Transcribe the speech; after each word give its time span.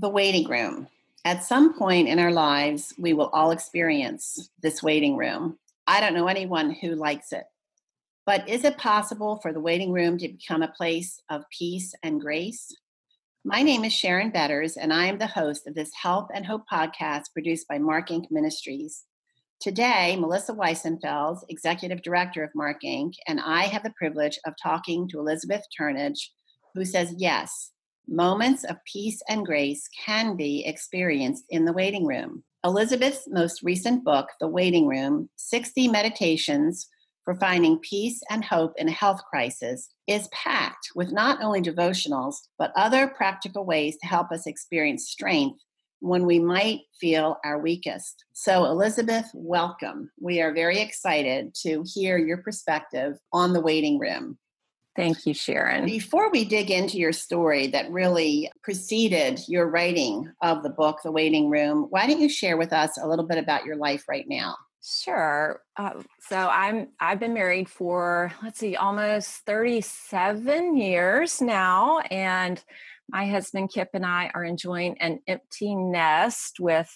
The 0.00 0.08
waiting 0.08 0.48
room. 0.48 0.86
At 1.24 1.42
some 1.42 1.76
point 1.76 2.06
in 2.06 2.20
our 2.20 2.30
lives, 2.30 2.94
we 2.98 3.14
will 3.14 3.30
all 3.30 3.50
experience 3.50 4.48
this 4.62 4.80
waiting 4.80 5.16
room. 5.16 5.58
I 5.88 6.00
don't 6.00 6.14
know 6.14 6.28
anyone 6.28 6.70
who 6.70 6.94
likes 6.94 7.32
it. 7.32 7.42
But 8.24 8.48
is 8.48 8.62
it 8.62 8.78
possible 8.78 9.40
for 9.42 9.52
the 9.52 9.58
waiting 9.58 9.90
room 9.90 10.16
to 10.18 10.28
become 10.28 10.62
a 10.62 10.68
place 10.68 11.20
of 11.28 11.42
peace 11.50 11.96
and 12.04 12.20
grace? 12.20 12.72
My 13.44 13.64
name 13.64 13.84
is 13.84 13.92
Sharon 13.92 14.30
Betters, 14.30 14.76
and 14.76 14.92
I 14.92 15.06
am 15.06 15.18
the 15.18 15.26
host 15.26 15.66
of 15.66 15.74
this 15.74 15.90
Help 16.00 16.28
and 16.32 16.46
Hope 16.46 16.62
podcast 16.72 17.32
produced 17.32 17.66
by 17.66 17.78
Mark 17.78 18.10
Inc. 18.10 18.30
Ministries. 18.30 19.02
Today, 19.58 20.14
Melissa 20.14 20.52
Weisenfels, 20.52 21.40
Executive 21.48 22.02
Director 22.02 22.44
of 22.44 22.50
Mark 22.54 22.82
Inc., 22.84 23.14
and 23.26 23.40
I 23.40 23.62
have 23.62 23.82
the 23.82 23.94
privilege 23.98 24.38
of 24.46 24.54
talking 24.62 25.08
to 25.08 25.18
Elizabeth 25.18 25.64
Turnage, 25.76 26.28
who 26.72 26.84
says, 26.84 27.16
yes, 27.18 27.72
moments 28.08 28.64
of 28.64 28.76
peace 28.84 29.20
and 29.28 29.44
grace 29.44 29.88
can 30.04 30.36
be 30.36 30.64
experienced 30.66 31.44
in 31.50 31.64
the 31.64 31.72
waiting 31.72 32.06
room. 32.06 32.42
Elizabeth's 32.64 33.28
most 33.28 33.62
recent 33.62 34.04
book, 34.04 34.28
The 34.40 34.48
Waiting 34.48 34.86
Room 34.86 35.28
60 35.36 35.88
Meditations 35.88 36.88
for 37.24 37.34
Finding 37.34 37.78
Peace 37.78 38.22
and 38.30 38.44
Hope 38.44 38.72
in 38.78 38.88
a 38.88 38.92
Health 38.92 39.20
Crisis, 39.30 39.92
is 40.06 40.28
packed 40.28 40.88
with 40.94 41.12
not 41.12 41.42
only 41.42 41.60
devotionals, 41.60 42.36
but 42.58 42.72
other 42.74 43.06
practical 43.08 43.66
ways 43.66 43.96
to 43.98 44.06
help 44.06 44.32
us 44.32 44.46
experience 44.46 45.10
strength 45.10 45.60
when 46.00 46.24
we 46.24 46.38
might 46.38 46.80
feel 47.00 47.36
our 47.44 47.60
weakest. 47.60 48.24
So, 48.32 48.64
Elizabeth, 48.64 49.30
welcome. 49.34 50.10
We 50.20 50.40
are 50.40 50.52
very 50.52 50.78
excited 50.78 51.54
to 51.62 51.84
hear 51.84 52.16
your 52.18 52.38
perspective 52.38 53.18
on 53.32 53.52
the 53.52 53.60
waiting 53.60 53.98
room. 53.98 54.38
Thank 54.98 55.26
you, 55.26 55.32
Sharon. 55.32 55.84
Before 55.84 56.28
we 56.28 56.44
dig 56.44 56.72
into 56.72 56.98
your 56.98 57.12
story 57.12 57.68
that 57.68 57.88
really 57.88 58.50
preceded 58.64 59.38
your 59.46 59.70
writing 59.70 60.28
of 60.42 60.64
the 60.64 60.70
book, 60.70 60.98
The 61.04 61.12
Waiting 61.12 61.48
Room, 61.48 61.86
why 61.90 62.08
don't 62.08 62.20
you 62.20 62.28
share 62.28 62.56
with 62.56 62.72
us 62.72 62.98
a 63.00 63.06
little 63.06 63.24
bit 63.24 63.38
about 63.38 63.64
your 63.64 63.76
life 63.76 64.06
right 64.08 64.24
now? 64.26 64.56
Sure. 64.82 65.62
Uh, 65.76 66.02
so 66.22 66.36
I'm 66.36 66.88
I've 66.98 67.20
been 67.20 67.32
married 67.32 67.68
for 67.68 68.32
let's 68.42 68.58
see, 68.58 68.74
almost 68.74 69.30
37 69.46 70.76
years 70.76 71.40
now, 71.40 72.00
and 72.10 72.60
my 73.08 73.24
husband 73.28 73.70
Kip 73.72 73.90
and 73.94 74.04
I 74.04 74.32
are 74.34 74.44
enjoying 74.44 75.00
an 75.00 75.20
empty 75.28 75.76
nest 75.76 76.58
with 76.58 76.90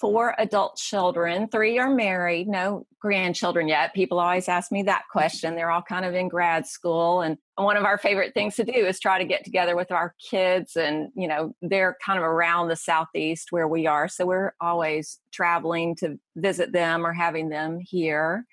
four 0.00 0.34
adult 0.38 0.76
children. 0.76 1.48
Three 1.48 1.78
are 1.78 1.90
married, 1.90 2.48
no 2.48 2.86
grandchildren 3.00 3.68
yet. 3.68 3.94
People 3.94 4.18
always 4.18 4.48
ask 4.48 4.70
me 4.70 4.82
that 4.82 5.04
question. 5.10 5.54
They're 5.54 5.70
all 5.70 5.82
kind 5.82 6.04
of 6.04 6.14
in 6.14 6.28
grad 6.28 6.66
school. 6.66 7.22
And 7.22 7.38
one 7.54 7.76
of 7.76 7.84
our 7.84 7.96
favorite 7.96 8.34
things 8.34 8.56
to 8.56 8.64
do 8.64 8.72
is 8.72 9.00
try 9.00 9.18
to 9.18 9.24
get 9.24 9.44
together 9.44 9.76
with 9.76 9.90
our 9.90 10.14
kids. 10.30 10.76
And, 10.76 11.08
you 11.14 11.28
know, 11.28 11.54
they're 11.62 11.96
kind 12.04 12.18
of 12.18 12.24
around 12.24 12.68
the 12.68 12.76
Southeast 12.76 13.52
where 13.52 13.68
we 13.68 13.86
are. 13.86 14.08
So 14.08 14.26
we're 14.26 14.52
always 14.60 15.18
traveling 15.32 15.94
to 15.96 16.18
visit 16.36 16.72
them 16.72 17.06
or 17.06 17.12
having 17.12 17.48
them 17.48 17.78
here 17.80 18.44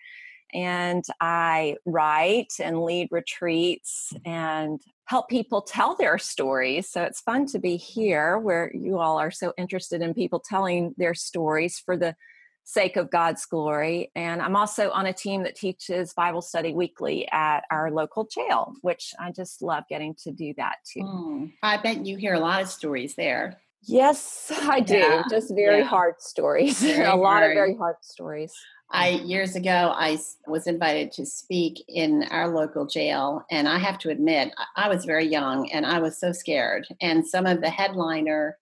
and 0.53 1.03
I 1.19 1.77
write 1.85 2.53
and 2.59 2.83
lead 2.83 3.09
retreats 3.11 4.13
and 4.25 4.81
help 5.05 5.29
people 5.29 5.61
tell 5.61 5.95
their 5.95 6.17
stories. 6.17 6.89
So 6.89 7.03
it's 7.03 7.21
fun 7.21 7.45
to 7.47 7.59
be 7.59 7.75
here 7.75 8.37
where 8.37 8.71
you 8.73 8.99
all 8.99 9.19
are 9.19 9.31
so 9.31 9.53
interested 9.57 10.01
in 10.01 10.13
people 10.13 10.39
telling 10.39 10.93
their 10.97 11.13
stories 11.13 11.79
for 11.79 11.97
the 11.97 12.15
sake 12.63 12.95
of 12.95 13.11
God's 13.11 13.45
glory. 13.45 14.11
And 14.15 14.41
I'm 14.41 14.55
also 14.55 14.89
on 14.91 15.05
a 15.05 15.13
team 15.13 15.43
that 15.43 15.55
teaches 15.55 16.13
Bible 16.13 16.41
study 16.41 16.73
weekly 16.73 17.27
at 17.31 17.65
our 17.69 17.91
local 17.91 18.25
jail, 18.25 18.73
which 18.81 19.13
I 19.19 19.31
just 19.31 19.61
love 19.61 19.83
getting 19.89 20.15
to 20.23 20.31
do 20.31 20.53
that 20.57 20.77
too. 20.91 21.01
Mm, 21.01 21.53
I 21.61 21.77
bet 21.77 22.05
you 22.05 22.15
hear 22.17 22.35
a 22.35 22.39
lot 22.39 22.61
of 22.61 22.69
stories 22.69 23.15
there. 23.15 23.59
Yes, 23.85 24.51
I 24.61 24.79
do. 24.79 24.97
Yeah. 24.97 25.23
Just 25.29 25.53
very 25.53 25.79
yeah. 25.79 25.85
hard 25.85 26.21
stories. 26.21 26.79
Very 26.81 27.05
a 27.05 27.15
lot 27.15 27.39
hard. 27.39 27.51
of 27.51 27.55
very 27.55 27.75
hard 27.75 27.95
stories. 28.01 28.53
I 28.91 29.09
years 29.09 29.55
ago 29.55 29.93
I 29.95 30.19
was 30.45 30.67
invited 30.67 31.11
to 31.13 31.25
speak 31.25 31.83
in 31.87 32.23
our 32.29 32.47
local 32.47 32.85
jail, 32.85 33.43
and 33.49 33.67
I 33.67 33.79
have 33.79 33.97
to 33.99 34.09
admit 34.09 34.53
I 34.75 34.87
was 34.87 35.05
very 35.05 35.25
young 35.25 35.69
and 35.71 35.85
I 35.85 35.99
was 35.99 36.19
so 36.19 36.31
scared. 36.31 36.85
And 37.01 37.27
some 37.27 37.45
of 37.45 37.61
the 37.61 37.69
headliner 37.69 38.57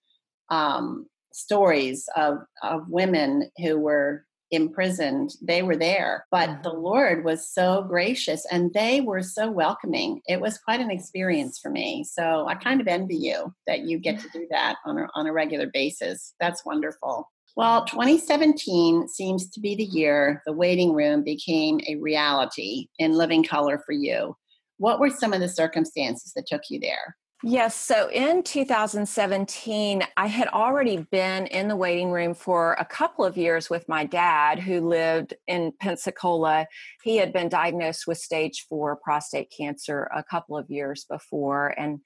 um, 0.48 1.06
stories 1.32 2.08
of 2.16 2.38
of 2.62 2.88
women 2.88 3.50
who 3.58 3.78
were 3.78 4.24
imprisoned, 4.52 5.34
they 5.42 5.62
were 5.62 5.76
there. 5.76 6.26
But 6.30 6.48
mm-hmm. 6.48 6.62
the 6.62 6.72
Lord 6.72 7.24
was 7.24 7.48
so 7.48 7.82
gracious, 7.88 8.46
and 8.50 8.72
they 8.72 9.00
were 9.00 9.22
so 9.22 9.50
welcoming. 9.50 10.20
It 10.28 10.40
was 10.40 10.58
quite 10.58 10.80
an 10.80 10.90
experience 10.90 11.58
for 11.58 11.70
me. 11.70 12.04
So 12.04 12.46
I 12.46 12.54
kind 12.54 12.80
of 12.80 12.86
envy 12.86 13.16
you 13.16 13.52
that 13.66 13.80
you 13.80 13.98
get 13.98 14.20
to 14.20 14.28
do 14.32 14.46
that 14.50 14.76
on 14.86 14.98
a, 14.98 15.08
on 15.14 15.26
a 15.26 15.32
regular 15.32 15.68
basis. 15.72 16.34
That's 16.38 16.64
wonderful. 16.64 17.28
Well, 17.54 17.84
2017 17.84 19.08
seems 19.08 19.50
to 19.50 19.60
be 19.60 19.74
the 19.74 19.84
year 19.84 20.42
the 20.46 20.52
waiting 20.52 20.94
room 20.94 21.22
became 21.22 21.80
a 21.86 21.96
reality 21.96 22.86
in 22.98 23.12
living 23.12 23.44
color 23.44 23.82
for 23.84 23.92
you. 23.92 24.36
What 24.78 25.00
were 25.00 25.10
some 25.10 25.34
of 25.34 25.40
the 25.40 25.48
circumstances 25.48 26.32
that 26.34 26.46
took 26.46 26.62
you 26.70 26.80
there? 26.80 27.16
Yes, 27.44 27.74
so 27.74 28.08
in 28.08 28.44
2017, 28.44 30.04
I 30.16 30.26
had 30.28 30.46
already 30.48 30.98
been 31.10 31.46
in 31.48 31.66
the 31.66 31.74
waiting 31.74 32.12
room 32.12 32.34
for 32.34 32.74
a 32.74 32.84
couple 32.84 33.24
of 33.24 33.36
years 33.36 33.68
with 33.68 33.88
my 33.88 34.06
dad, 34.06 34.60
who 34.60 34.88
lived 34.88 35.34
in 35.48 35.72
Pensacola. 35.80 36.68
He 37.02 37.16
had 37.16 37.32
been 37.32 37.48
diagnosed 37.48 38.06
with 38.06 38.18
stage 38.18 38.66
four 38.68 38.94
prostate 38.94 39.52
cancer 39.56 40.08
a 40.14 40.22
couple 40.22 40.56
of 40.56 40.70
years 40.70 41.04
before, 41.10 41.74
and 41.76 41.98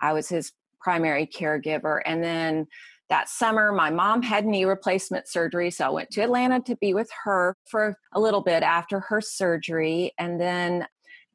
I 0.00 0.14
was 0.14 0.30
his 0.30 0.52
primary 0.80 1.26
caregiver. 1.26 2.00
And 2.06 2.24
then 2.24 2.66
that 3.10 3.28
summer, 3.28 3.72
my 3.72 3.90
mom 3.90 4.22
had 4.22 4.46
knee 4.46 4.64
replacement 4.64 5.28
surgery, 5.28 5.70
so 5.70 5.84
I 5.84 5.90
went 5.90 6.10
to 6.12 6.22
Atlanta 6.22 6.60
to 6.62 6.76
be 6.76 6.94
with 6.94 7.10
her 7.24 7.54
for 7.66 7.98
a 8.14 8.20
little 8.20 8.42
bit 8.42 8.62
after 8.62 9.00
her 9.00 9.20
surgery. 9.20 10.14
And 10.18 10.40
then 10.40 10.86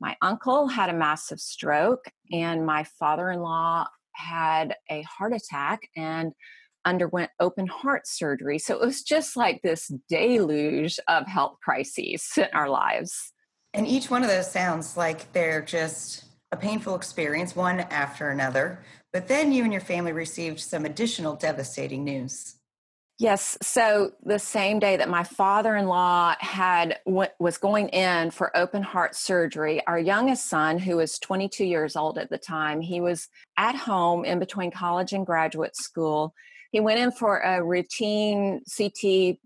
my 0.04 0.18
uncle 0.22 0.68
had 0.68 0.90
a 0.90 0.94
massive 0.94 1.40
stroke, 1.40 2.04
and 2.30 2.66
my 2.66 2.84
father 2.84 3.32
in 3.32 3.40
law 3.40 3.88
had 4.12 4.76
a 4.92 5.02
heart 5.04 5.34
attack 5.34 5.88
and 5.96 6.34
underwent 6.84 7.32
open 7.40 7.66
heart 7.68 8.06
surgery. 8.06 8.60
So 8.60 8.74
it 8.74 8.86
was 8.86 9.02
just 9.02 9.38
like 9.38 9.62
this 9.62 9.90
deluge 10.10 11.00
of 11.08 11.26
health 11.26 11.56
crises 11.64 12.30
in 12.36 12.50
our 12.54 12.68
lives. 12.68 13.32
And 13.74 13.88
each 13.88 14.10
one 14.10 14.24
of 14.24 14.30
those 14.30 14.52
sounds 14.52 14.98
like 14.98 15.32
they're 15.32 15.62
just 15.62 16.26
a 16.52 16.58
painful 16.58 16.96
experience, 16.96 17.56
one 17.56 17.80
after 17.80 18.30
another. 18.30 18.84
But 19.14 19.30
then 19.30 19.54
you 19.54 19.64
and 19.64 19.72
your 19.72 19.82
family 19.82 20.12
received 20.12 20.60
some 20.60 20.84
additional 20.84 21.38
devastating 21.38 22.04
news. 22.04 22.56
Yes. 23.20 23.58
So 23.62 24.12
the 24.24 24.40
same 24.40 24.80
day 24.80 24.98
that 24.98 25.10
my 25.10 25.24
father-in-law 25.24 26.36
had 26.40 27.00
was 27.06 27.58
going 27.58 27.90
in 27.90 28.32
for 28.32 28.56
open 28.58 28.82
heart 28.82 29.16
surgery, 29.16 29.86
our 29.86 30.00
youngest 30.00 30.50
son, 30.50 30.80
who 30.80 30.98
was 30.98 31.20
22 31.20 31.64
years 31.64 31.96
old 31.96 32.18
at 32.18 32.32
the 32.32 32.40
time, 32.40 32.82
he 32.82 33.02
was 33.02 33.30
at 33.56 33.76
home 33.76 34.26
in 34.26 34.40
between 34.40 34.72
college 34.72 35.14
and 35.14 35.28
graduate 35.28 35.76
school. 35.76 36.34
He 36.72 36.80
went 36.80 37.00
in 37.00 37.12
for 37.12 37.38
a 37.38 37.64
routine 37.64 38.62
CT 38.76 39.38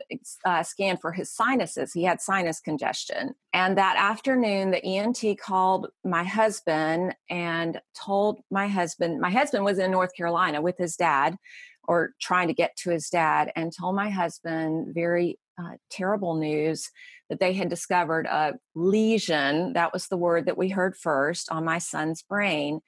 uh, 0.46 0.64
scan 0.64 0.96
for 0.96 1.12
his 1.12 1.30
sinuses. 1.30 1.92
He 1.92 2.04
had 2.04 2.22
sinus 2.22 2.62
congestion. 2.62 3.36
And 3.52 3.78
that 3.78 3.98
afternoon, 3.98 4.72
the 4.72 4.82
ENT 4.82 5.38
called 5.38 5.88
my 6.06 6.24
husband 6.24 7.16
and 7.30 7.82
told 7.94 8.40
my 8.50 8.70
husband, 8.70 9.20
my 9.20 9.30
husband 9.30 9.66
was 9.66 9.78
in 9.78 9.92
North 9.92 10.16
Carolina 10.16 10.62
with 10.62 10.78
his 10.78 10.96
dad 10.96 11.38
or 11.88 12.12
trying 12.22 12.48
to 12.48 12.54
get 12.54 12.76
to 12.78 12.90
his 12.90 13.10
dad, 13.10 13.52
and 13.56 13.72
told 13.76 13.96
my 13.96 14.10
husband 14.10 14.94
very 14.94 15.40
uh, 15.60 15.76
terrible 15.90 16.36
news 16.36 16.90
that 17.30 17.40
they 17.40 17.54
had 17.54 17.70
discovered 17.70 18.26
a 18.26 18.54
lesion. 18.76 19.74
That 19.74 19.94
was 19.94 20.08
the 20.08 20.18
word 20.18 20.46
that 20.46 20.58
we 20.58 20.70
heard 20.70 20.96
first 20.96 21.52
on 21.52 21.66
my 21.66 21.78
son's 21.78 22.22
brain 22.22 22.82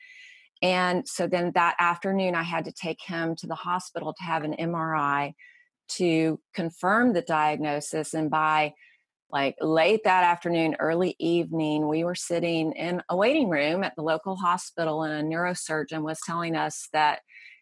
and 0.61 1.07
so 1.07 1.27
then 1.27 1.51
that 1.55 1.75
afternoon, 1.79 2.35
I 2.35 2.43
had 2.43 2.65
to 2.65 2.71
take 2.71 3.01
him 3.01 3.35
to 3.37 3.47
the 3.47 3.55
hospital 3.55 4.13
to 4.13 4.23
have 4.23 4.43
an 4.43 4.55
MRI 4.59 5.33
to 5.89 6.39
confirm 6.53 7.13
the 7.13 7.21
diagnosis. 7.21 8.13
And 8.13 8.29
by 8.29 8.73
like 9.31 9.55
late 9.61 10.03
that 10.03 10.23
afternoon, 10.23 10.75
early 10.79 11.15
evening, 11.19 11.87
we 11.87 12.03
were 12.03 12.15
sitting 12.15 12.73
in 12.73 13.01
a 13.09 13.15
waiting 13.15 13.49
room 13.49 13.83
at 13.83 13.95
the 13.95 14.01
local 14.01 14.35
hospital, 14.35 15.03
and 15.03 15.13
a 15.13 15.35
neurosurgeon 15.35 16.01
was 16.01 16.19
telling 16.25 16.55
us 16.55 16.89
that 16.93 17.19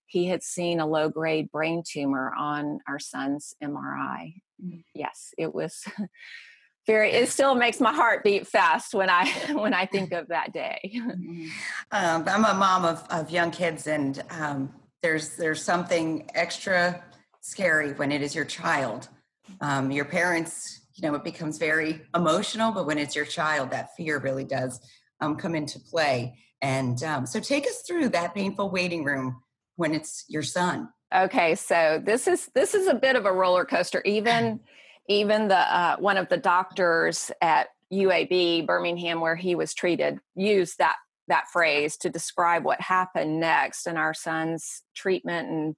he 0.07 0.27
had 0.27 0.44
seen 0.44 0.80
a 0.80 0.88
low 0.88 1.09
grade 1.09 1.51
brain 1.51 1.83
tumor 1.86 2.33
on 2.38 2.80
our 2.88 3.00
son's 3.00 3.54
MRI. 3.63 4.42
Mm. 4.63 4.83
Yes, 4.94 5.33
it 5.38 5.54
was 5.54 5.83
very 6.88 7.12
it 7.12 7.30
still 7.30 7.54
makes 7.54 7.80
my 7.80 7.94
heart 7.94 8.24
beat 8.24 8.48
fast 8.48 8.95
when 8.95 9.09
i 9.09 9.30
when 9.54 9.74
i 9.74 9.86
think 9.86 10.13
of 10.13 10.30
that 10.30 10.54
day 10.54 10.80
mm-hmm. 10.95 11.48
um, 11.92 12.24
i'm 12.27 12.45
a 12.45 12.54
mom 12.54 12.86
of, 12.86 13.06
of 13.12 13.30
young 13.30 13.51
kids 13.51 13.86
and 13.86 14.24
um, 14.31 14.74
there's 15.04 15.36
there's 15.36 15.62
something 15.62 16.27
extra 16.33 17.04
scary 17.42 17.92
when 17.94 18.12
it 18.12 18.21
is 18.21 18.33
your 18.33 18.45
child 18.45 19.09
um, 19.62 19.92
your 19.92 20.06
parents 20.06 20.88
you 20.95 21.07
know 21.07 21.13
it 21.13 21.24
becomes 21.24 21.57
very 21.57 22.01
emotional 22.15 22.71
but 22.71 22.88
when 22.88 22.98
it's 22.98 23.15
your 23.15 23.25
child 23.25 23.69
that 23.69 23.89
fear 23.95 24.18
really 24.19 24.45
does 24.45 24.80
um, 25.19 25.36
come 25.36 25.56
into 25.56 25.80
play 25.80 26.38
and 26.62 27.04
um, 27.04 27.25
so 27.25 27.39
take 27.39 27.68
us 27.68 27.83
through 27.86 28.09
that 28.09 28.33
painful 28.33 28.71
waiting 28.71 29.04
room 29.04 29.42
when 29.78 29.96
it's 29.96 30.26
your 30.28 30.44
son 30.44 30.90
Okay, 31.16 31.56
so 31.56 32.02
this 32.04 32.28
is 32.28 32.50
this 32.54 32.74
is 32.74 32.88
a 32.88 32.94
bit 32.94 33.16
of 33.16 33.26
a 33.26 33.32
roller 33.32 33.66
coaster. 33.66 34.02
Even 34.06 34.60
even 35.10 35.48
the 35.48 35.56
uh, 35.58 35.98
one 35.98 36.18
of 36.18 36.28
the 36.28 36.38
doctors 36.38 37.32
at 37.42 37.68
UAB 37.94 38.66
Birmingham, 38.68 39.22
where 39.22 39.36
he 39.36 39.56
was 39.56 39.74
treated, 39.74 40.20
used 40.36 40.80
that 40.80 40.98
that 41.30 41.48
phrase 41.52 41.98
to 41.98 42.10
describe 42.10 42.64
what 42.64 42.80
happened 42.82 43.40
next 43.40 43.88
in 43.88 43.98
our 43.98 44.14
son's 44.14 44.84
treatment 44.96 45.50
and 45.50 45.76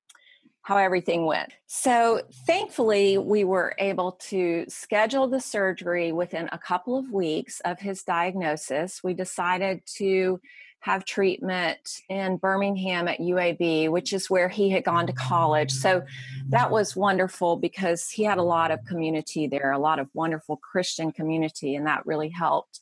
how 0.62 0.78
everything 0.78 1.26
went. 1.26 1.54
So, 1.68 2.22
thankfully, 2.46 3.18
we 3.18 3.44
were 3.44 3.76
able 3.78 4.14
to 4.30 4.66
schedule 4.68 5.28
the 5.28 5.40
surgery 5.40 6.12
within 6.12 6.50
a 6.52 6.60
couple 6.60 6.98
of 6.98 7.12
weeks 7.12 7.60
of 7.62 7.80
his 7.80 8.04
diagnosis. 8.04 9.02
We 9.04 9.14
decided 9.14 9.82
to 9.98 10.40
have 10.82 11.04
treatment 11.06 11.80
in 12.10 12.38
Birmingham 12.38 13.08
at 13.08 13.20
UAB, 13.20 13.90
which 13.90 14.14
is 14.14 14.30
where 14.30 14.48
he 14.48 14.70
had 14.70 14.86
gone 14.86 15.08
to 15.08 15.14
college. 15.14 15.72
So 15.72 16.04
that 16.50 16.72
was 16.72 16.96
wonderful 16.96 17.58
because 17.58 18.10
he 18.10 18.24
had 18.24 18.38
a 18.38 18.44
lot 18.44 18.72
of 18.72 18.80
community 18.86 19.48
there, 19.48 19.72
a 19.72 19.80
lot 19.80 20.00
of 20.00 20.08
wonderful 20.14 20.58
Christian 20.58 21.12
community, 21.12 21.76
and 21.76 21.86
that 21.86 22.06
really 22.06 22.30
helped. 22.30 22.80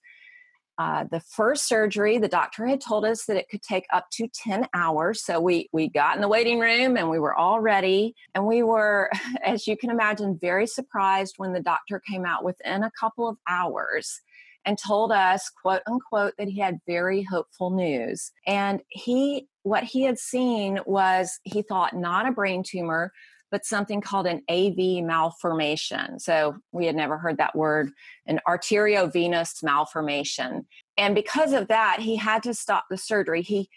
Uh, 0.79 1.05
the 1.09 1.19
first 1.19 1.67
surgery, 1.67 2.19
the 2.19 2.27
doctor 2.27 2.67
had 2.67 2.79
told 2.79 3.03
us 3.03 3.25
that 3.25 3.35
it 3.35 3.49
could 3.49 3.63
take 3.63 3.85
up 3.91 4.05
to 4.11 4.27
10 4.27 4.67
hours. 4.75 5.23
So 5.23 5.39
we, 5.39 5.69
we 5.73 5.89
got 5.89 6.15
in 6.15 6.21
the 6.21 6.27
waiting 6.27 6.59
room 6.59 6.97
and 6.97 7.09
we 7.09 7.17
were 7.17 7.33
all 7.33 7.59
ready. 7.59 8.15
And 8.35 8.45
we 8.45 8.61
were, 8.61 9.09
as 9.43 9.65
you 9.65 9.75
can 9.75 9.89
imagine, 9.89 10.37
very 10.39 10.67
surprised 10.67 11.35
when 11.37 11.53
the 11.53 11.61
doctor 11.61 11.99
came 11.99 12.25
out 12.25 12.43
within 12.43 12.83
a 12.83 12.91
couple 12.99 13.27
of 13.27 13.37
hours 13.49 14.21
and 14.67 14.77
told 14.77 15.13
us, 15.13 15.49
quote 15.49 15.81
unquote, 15.87 16.33
that 16.37 16.49
he 16.49 16.59
had 16.59 16.81
very 16.85 17.23
hopeful 17.23 17.69
news. 17.69 18.31
And 18.45 18.81
he, 18.89 19.47
what 19.63 19.85
he 19.85 20.03
had 20.03 20.19
seen 20.19 20.79
was 20.85 21.39
he 21.43 21.61
thought 21.61 21.95
not 21.95 22.27
a 22.27 22.33
brain 22.33 22.63
tumor, 22.63 23.13
but 23.49 23.65
something 23.65 24.01
called 24.01 24.27
an 24.27 24.41
AV 24.49 25.05
malformation. 25.05 26.19
So 26.19 26.57
we 26.73 26.85
had 26.85 26.97
never 26.97 27.17
heard 27.17 27.37
that 27.37 27.55
word, 27.55 27.91
an 28.25 28.41
arteriovenous 28.45 29.63
malformation. 29.63 30.67
And 30.97 31.15
because 31.15 31.53
of 31.53 31.69
that, 31.69 32.01
he 32.01 32.17
had 32.17 32.43
to 32.43 32.53
stop 32.53 32.83
the 32.89 32.97
surgery. 32.97 33.41
He 33.41 33.69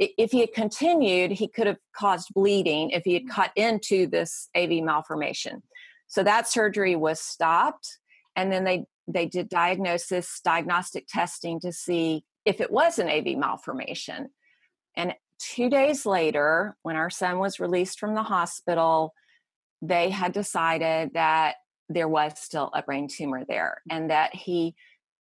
if 0.00 0.30
he 0.30 0.38
had 0.38 0.54
continued, 0.54 1.32
he 1.32 1.48
could 1.48 1.66
have 1.66 1.78
caused 1.94 2.32
bleeding 2.32 2.90
if 2.90 3.02
he 3.04 3.14
had 3.14 3.28
cut 3.28 3.50
into 3.56 4.06
this 4.06 4.48
AV 4.56 4.80
malformation. 4.82 5.60
So 6.06 6.22
that 6.22 6.48
surgery 6.48 6.94
was 6.94 7.20
stopped. 7.20 7.98
And 8.36 8.52
then 8.52 8.62
they 8.62 8.86
they 9.08 9.26
did 9.26 9.48
diagnosis, 9.48 10.40
diagnostic 10.44 11.06
testing 11.08 11.58
to 11.60 11.72
see 11.72 12.24
if 12.44 12.60
it 12.60 12.70
was 12.70 12.98
an 12.98 13.08
AV 13.08 13.36
malformation. 13.36 14.28
And 14.96 15.14
two 15.38 15.70
days 15.70 16.04
later, 16.04 16.76
when 16.82 16.96
our 16.96 17.10
son 17.10 17.38
was 17.38 17.58
released 17.58 17.98
from 17.98 18.14
the 18.14 18.22
hospital, 18.22 19.14
they 19.80 20.10
had 20.10 20.32
decided 20.32 21.10
that 21.14 21.56
there 21.88 22.08
was 22.08 22.38
still 22.38 22.70
a 22.74 22.82
brain 22.82 23.08
tumor 23.08 23.44
there 23.48 23.80
and 23.90 24.10
that 24.10 24.34
he 24.34 24.74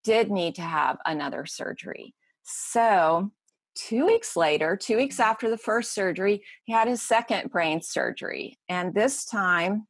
did 0.03 0.31
need 0.31 0.57
to 0.57 0.63
have 0.63 0.99
another 1.07 1.47
surgery. 1.47 2.15
So, 2.43 3.31
two 3.77 4.07
weeks 4.07 4.37
later, 4.37 4.77
two 4.77 4.97
weeks 4.97 5.21
after 5.21 5.51
the 5.51 5.59
first 5.59 5.93
surgery, 5.93 6.43
he 6.65 6.73
had 6.73 6.89
his 6.89 7.03
second 7.03 7.51
brain 7.51 7.83
surgery. 7.83 8.59
And 8.69 8.95
this 8.95 9.25
time, 9.25 9.87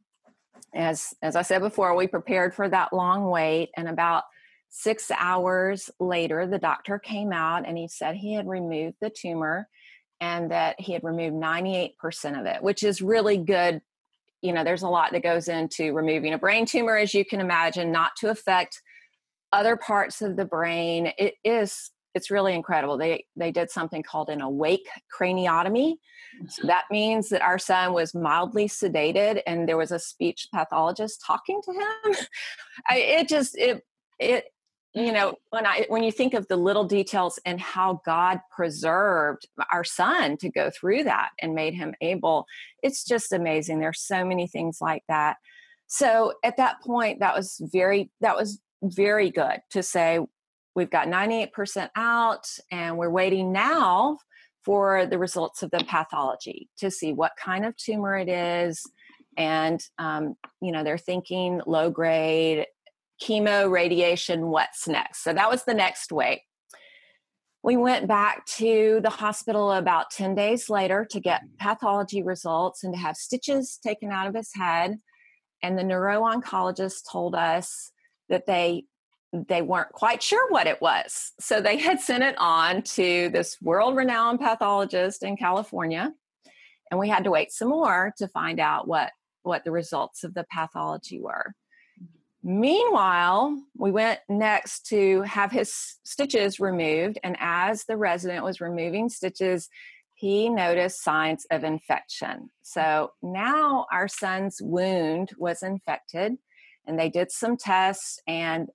as 0.75 1.14
as 1.23 1.37
I 1.37 1.43
said 1.43 1.61
before, 1.61 1.94
we 1.94 2.06
prepared 2.06 2.55
for 2.55 2.69
that 2.69 2.93
long 2.93 3.31
wait, 3.31 3.70
and 3.76 3.88
about 3.88 4.25
six 4.69 5.11
hours 5.17 5.91
later, 6.00 6.47
the 6.47 6.58
doctor 6.58 6.99
came 6.99 7.32
out 7.32 7.67
and 7.67 7.79
he 7.79 7.88
said 7.88 8.14
he 8.14 8.35
had 8.35 8.49
removed 8.49 8.97
the 9.00 9.11
tumor 9.11 9.69
and 10.20 10.50
that 10.50 10.81
he 10.81 10.93
had 10.93 11.05
removed 11.05 11.35
98% 11.35 11.94
of 12.41 12.47
it, 12.47 12.62
which 12.62 12.82
is 12.82 13.03
really 13.03 13.38
good. 13.38 13.81
You 14.43 14.53
know, 14.53 14.64
there's 14.64 14.82
a 14.82 14.88
lot 14.88 15.12
that 15.12 15.23
goes 15.23 15.49
into 15.49 15.93
removing 15.93 16.32
a 16.32 16.38
brain 16.38 16.67
tumor, 16.67 16.97
as 16.97 17.14
you 17.14 17.25
can 17.25 17.41
imagine, 17.41 17.93
not 17.93 18.12
to 18.19 18.31
affect 18.31 18.81
other 19.52 19.76
parts 19.76 20.23
of 20.23 20.37
the 20.37 20.44
brain. 20.44 21.12
It 21.19 21.35
is 21.44 21.91
it's 22.16 22.30
really 22.30 22.54
incredible. 22.54 22.96
They 22.96 23.26
they 23.36 23.52
did 23.52 23.70
something 23.70 24.02
called 24.02 24.30
an 24.30 24.40
awake 24.40 24.88
craniotomy. 25.16 25.96
So 26.48 26.60
mm-hmm. 26.60 26.66
that 26.68 26.84
means 26.90 27.28
that 27.28 27.42
our 27.42 27.58
son 27.58 27.92
was 27.92 28.14
mildly 28.14 28.68
sedated, 28.68 29.42
and 29.46 29.68
there 29.68 29.76
was 29.76 29.92
a 29.92 29.98
speech 29.98 30.48
pathologist 30.52 31.22
talking 31.24 31.60
to 31.62 31.72
him. 31.72 32.16
I, 32.88 32.96
it 32.96 33.28
just 33.28 33.56
it 33.58 33.82
it 34.18 34.46
you 34.94 35.12
know 35.12 35.34
when 35.50 35.66
i 35.66 35.84
when 35.90 36.02
you 36.02 36.10
think 36.10 36.32
of 36.32 36.48
the 36.48 36.56
little 36.56 36.84
details 36.84 37.38
and 37.44 37.60
how 37.60 38.00
god 38.06 38.40
preserved 38.50 39.46
our 39.70 39.84
son 39.84 40.38
to 40.38 40.48
go 40.48 40.70
through 40.70 41.04
that 41.04 41.28
and 41.42 41.54
made 41.54 41.74
him 41.74 41.94
able 42.00 42.46
it's 42.82 43.04
just 43.04 43.30
amazing 43.32 43.78
there's 43.78 44.00
so 44.00 44.24
many 44.24 44.46
things 44.46 44.78
like 44.80 45.02
that 45.06 45.36
so 45.86 46.32
at 46.42 46.56
that 46.56 46.80
point 46.80 47.20
that 47.20 47.36
was 47.36 47.60
very 47.70 48.10
that 48.22 48.36
was 48.36 48.58
very 48.82 49.30
good 49.30 49.60
to 49.70 49.82
say 49.82 50.18
We've 50.76 50.90
got 50.90 51.08
98% 51.08 51.88
out, 51.96 52.46
and 52.70 52.99
we're 52.99 53.11
waiting 53.11 53.50
now 53.50 54.19
for 54.62 55.06
the 55.06 55.19
results 55.19 55.62
of 55.62 55.70
the 55.70 55.82
pathology 55.88 56.69
to 56.78 56.90
see 56.90 57.14
what 57.14 57.32
kind 57.43 57.64
of 57.64 57.75
tumor 57.78 58.14
it 58.14 58.28
is. 58.28 58.82
And, 59.38 59.81
um, 59.99 60.34
you 60.61 60.73
know, 60.73 60.84
they're 60.84 60.99
thinking 60.99 61.62
low 61.67 61.88
grade 61.88 62.67
chemo, 63.23 63.70
radiation, 63.70 64.49
what's 64.49 64.87
next? 64.87 65.25
So 65.25 65.32
that 65.32 65.49
was 65.49 65.64
the 65.64 65.73
next 65.73 66.12
wait. 66.12 66.43
We 67.62 67.78
went 67.78 68.06
back 68.06 68.44
to 68.56 69.00
the 69.02 69.11
hospital 69.11 69.73
about 69.73 70.11
10 70.11 70.34
days 70.34 70.69
later 70.69 71.06
to 71.11 71.20
get 71.20 71.40
pathology 71.58 72.23
results 72.23 72.84
and 72.84 72.93
to 72.93 73.00
have 73.00 73.17
stitches 73.17 73.78
taken 73.82 74.12
out 74.12 74.26
of 74.26 74.34
his 74.34 74.50
head. 74.55 74.99
And 75.62 75.78
the 75.78 75.84
neuro 75.84 76.23
oncologist 76.23 77.11
told 77.11 77.34
us 77.34 77.93
that 78.28 78.44
they 78.46 78.84
they 79.49 79.62
weren't 79.62 79.93
quite 79.93 80.23
sure 80.23 80.50
what 80.50 80.67
it 80.67 80.81
was. 80.81 81.33
So 81.41 81.61
they 81.61 81.77
had 81.77 82.00
sent 82.00 82.23
it 82.23 82.37
on 82.38 82.83
to 82.83 83.29
this 83.31 83.56
world 83.61 83.97
renowned 83.97 84.41
pathologist 84.41 85.23
in 85.23 85.37
California. 85.37 86.12
And 86.91 87.00
we 87.00 87.09
had 87.09 87.25
to 87.25 87.31
wait 87.31 87.53
some 87.53 87.69
more 87.69 88.12
to 88.19 88.29
find 88.29 88.61
out 88.61 88.87
what, 88.87 89.11
what 89.43 89.65
the 89.65 89.73
results 89.73 90.25
of 90.25 90.35
the 90.35 90.47
pathology 90.53 91.21
were. 91.21 91.55
Meanwhile, 92.43 93.61
we 93.77 93.91
went 93.91 94.21
next 94.29 94.87
to 94.87 95.23
have 95.23 95.50
his 95.50 95.99
stitches 96.05 96.61
removed. 96.61 97.19
And 97.25 97.37
as 97.41 97.85
the 97.85 97.97
resident 97.97 98.44
was 98.44 98.61
removing 98.61 99.09
stitches, 99.09 99.69
he 100.15 100.49
noticed 100.49 101.03
signs 101.03 101.44
of 101.50 101.65
infection. 101.65 102.50
So 102.62 103.11
now 103.21 103.87
our 103.93 104.09
son's 104.09 104.62
wound 104.62 105.31
was 105.37 105.62
infected 105.62 106.37
and 106.87 106.99
they 106.99 107.11
did 107.11 107.31
some 107.31 107.57
tests 107.57 108.21
and 108.26 108.69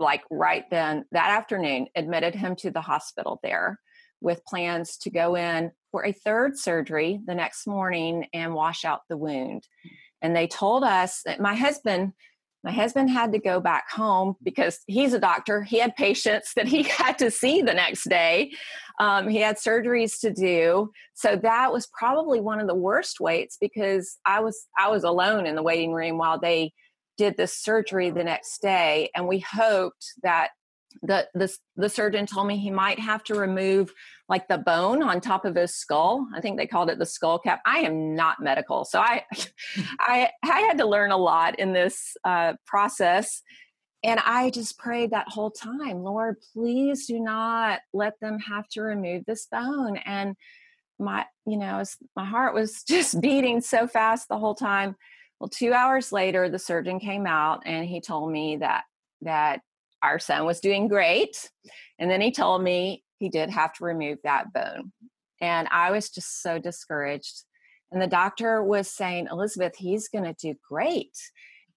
like 0.00 0.22
right 0.30 0.64
then 0.70 1.04
that 1.12 1.30
afternoon 1.30 1.88
admitted 1.94 2.34
him 2.34 2.56
to 2.56 2.70
the 2.70 2.80
hospital 2.80 3.40
there 3.42 3.78
with 4.20 4.44
plans 4.44 4.96
to 4.98 5.10
go 5.10 5.36
in 5.36 5.70
for 5.90 6.04
a 6.04 6.12
third 6.12 6.58
surgery 6.58 7.20
the 7.26 7.34
next 7.34 7.66
morning 7.66 8.26
and 8.32 8.54
wash 8.54 8.84
out 8.84 9.02
the 9.08 9.16
wound. 9.16 9.66
And 10.20 10.34
they 10.34 10.46
told 10.46 10.84
us 10.84 11.22
that 11.24 11.40
my 11.40 11.54
husband 11.54 12.12
my 12.64 12.72
husband 12.72 13.08
had 13.08 13.32
to 13.32 13.38
go 13.38 13.60
back 13.60 13.88
home 13.88 14.34
because 14.42 14.80
he's 14.88 15.12
a 15.14 15.20
doctor. 15.20 15.62
He 15.62 15.78
had 15.78 15.94
patients 15.94 16.52
that 16.56 16.66
he 16.66 16.82
had 16.98 17.16
to 17.18 17.30
see 17.30 17.62
the 17.62 17.72
next 17.72 18.08
day. 18.08 18.50
Um, 18.98 19.28
he 19.28 19.38
had 19.38 19.58
surgeries 19.58 20.18
to 20.22 20.32
do. 20.32 20.90
So 21.14 21.36
that 21.36 21.72
was 21.72 21.86
probably 21.96 22.40
one 22.40 22.58
of 22.58 22.66
the 22.66 22.74
worst 22.74 23.20
waits 23.20 23.56
because 23.60 24.18
i 24.26 24.40
was 24.40 24.66
i 24.76 24.88
was 24.88 25.04
alone 25.04 25.46
in 25.46 25.54
the 25.54 25.62
waiting 25.62 25.92
room 25.92 26.18
while 26.18 26.38
they 26.38 26.72
did 27.18 27.36
this 27.36 27.52
surgery 27.52 28.10
the 28.10 28.24
next 28.24 28.62
day 28.62 29.10
and 29.14 29.28
we 29.28 29.40
hoped 29.40 30.14
that 30.22 30.50
the, 31.02 31.28
the 31.34 31.54
the 31.76 31.88
surgeon 31.88 32.26
told 32.26 32.46
me 32.46 32.56
he 32.56 32.70
might 32.70 32.98
have 32.98 33.22
to 33.24 33.34
remove 33.34 33.92
like 34.28 34.48
the 34.48 34.58
bone 34.58 35.02
on 35.02 35.20
top 35.20 35.44
of 35.44 35.54
his 35.54 35.74
skull. 35.74 36.26
I 36.34 36.40
think 36.40 36.56
they 36.56 36.66
called 36.66 36.90
it 36.90 36.98
the 36.98 37.06
skull 37.06 37.38
cap. 37.38 37.60
I 37.66 37.80
am 37.80 38.14
not 38.14 38.40
medical 38.40 38.84
so 38.84 39.00
i 39.00 39.24
i 40.00 40.30
i 40.42 40.60
had 40.60 40.78
to 40.78 40.86
learn 40.86 41.10
a 41.10 41.16
lot 41.16 41.58
in 41.58 41.72
this 41.72 42.16
uh, 42.24 42.54
process 42.66 43.42
and 44.02 44.20
i 44.24 44.50
just 44.50 44.78
prayed 44.78 45.10
that 45.10 45.28
whole 45.28 45.50
time 45.50 46.02
lord 46.02 46.36
please 46.52 47.06
do 47.06 47.20
not 47.20 47.80
let 47.92 48.14
them 48.20 48.38
have 48.38 48.66
to 48.68 48.82
remove 48.82 49.24
this 49.26 49.46
bone. 49.50 49.98
And 49.98 50.36
my 50.98 51.26
you 51.46 51.56
know 51.56 51.82
my 52.16 52.24
heart 52.24 52.54
was 52.54 52.82
just 52.88 53.20
beating 53.20 53.60
so 53.60 53.86
fast 53.86 54.28
the 54.28 54.38
whole 54.38 54.54
time 54.54 54.96
well, 55.40 55.48
two 55.48 55.72
hours 55.72 56.12
later, 56.12 56.48
the 56.48 56.58
surgeon 56.58 56.98
came 56.98 57.26
out 57.26 57.62
and 57.64 57.86
he 57.86 58.00
told 58.00 58.30
me 58.30 58.56
that 58.56 58.84
that 59.22 59.60
our 60.02 60.18
son 60.18 60.44
was 60.44 60.60
doing 60.60 60.88
great. 60.88 61.50
And 61.98 62.10
then 62.10 62.20
he 62.20 62.30
told 62.30 62.62
me 62.62 63.04
he 63.18 63.28
did 63.28 63.50
have 63.50 63.72
to 63.74 63.84
remove 63.84 64.18
that 64.22 64.52
bone. 64.52 64.92
And 65.40 65.68
I 65.70 65.90
was 65.90 66.10
just 66.10 66.42
so 66.42 66.58
discouraged. 66.58 67.44
And 67.90 68.02
the 68.02 68.06
doctor 68.06 68.62
was 68.62 68.88
saying, 68.88 69.28
Elizabeth, 69.30 69.74
he's 69.76 70.08
going 70.08 70.24
to 70.24 70.34
do 70.34 70.54
great. 70.68 71.16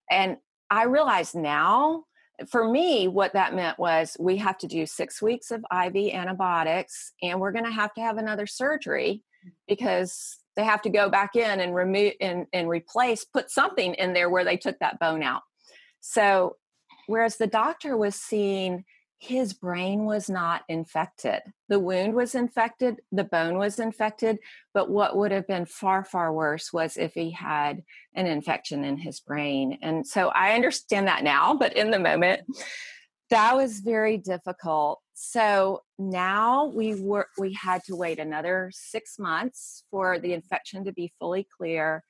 And 0.10 0.38
I 0.70 0.84
realize 0.84 1.34
now, 1.34 2.04
for 2.50 2.68
me, 2.68 3.08
what 3.08 3.34
that 3.34 3.54
meant 3.54 3.78
was 3.78 4.18
we 4.20 4.38
have 4.38 4.58
to 4.60 4.68
do 4.68 4.86
six 4.86 5.22
weeks 5.22 5.52
of 5.52 5.64
IV 5.72 6.14
antibiotics 6.14 7.14
and 7.22 7.40
we're 7.40 7.52
going 7.52 7.66
to 7.66 7.72
have 7.72 7.94
to 7.94 8.02
have 8.02 8.18
another 8.18 8.48
surgery 8.48 9.24
because 9.68 10.38
they 10.56 10.64
have 10.64 10.82
to 10.84 10.90
go 10.90 11.10
back 11.10 11.36
in 11.36 11.60
and 11.60 11.74
remove 11.74 12.14
and, 12.20 12.48
and 12.54 12.70
replace, 12.70 13.26
put 13.26 13.50
something 13.50 13.94
in 13.96 14.14
there 14.14 14.30
where 14.30 14.44
they 14.44 14.58
took 14.58 14.80
that 14.80 15.00
bone 15.00 15.24
out. 15.24 15.42
So, 16.02 16.58
whereas 17.08 17.38
the 17.38 17.48
doctor 17.48 17.96
was 17.96 18.16
seeing 18.16 18.86
his 19.22 19.54
brain 19.54 20.06
was 20.06 20.32
not 20.32 20.64
infected. 20.68 21.42
The 21.70 21.80
wound 21.80 22.16
was 22.16 22.34
infected, 22.34 23.02
the 23.12 23.24
bone 23.24 23.60
was 23.60 23.78
infected, 23.78 24.40
but 24.74 24.90
what 24.90 25.16
would 25.16 25.32
have 25.32 25.48
been 25.48 25.68
far, 25.68 26.04
far 26.04 26.34
worse 26.34 26.74
was 26.74 26.98
if 26.98 27.14
he 27.14 27.30
had 27.30 27.84
an 28.16 28.26
infection 28.26 28.84
in 28.84 28.98
his 28.98 29.20
brain. 29.20 29.78
And 29.84 30.08
so 30.08 30.30
I 30.30 30.54
understand 30.54 31.08
that 31.08 31.24
now, 31.24 31.54
but 31.54 31.78
in 31.78 31.92
the 31.92 32.00
moment, 32.00 32.42
that 33.32 33.56
was 33.56 33.80
very 33.80 34.18
difficult. 34.18 35.00
So 35.16 35.82
now 35.98 36.66
we 36.66 36.96
were 36.96 37.28
we 37.38 37.54
had 37.54 37.84
to 37.86 37.96
wait 37.96 38.20
another 38.20 38.72
six 38.74 39.18
months 39.18 39.84
for 39.90 40.20
the 40.20 40.34
infection 40.34 40.86
to 40.86 40.94
be 40.94 41.12
fully 41.20 41.48
clear 41.58 42.04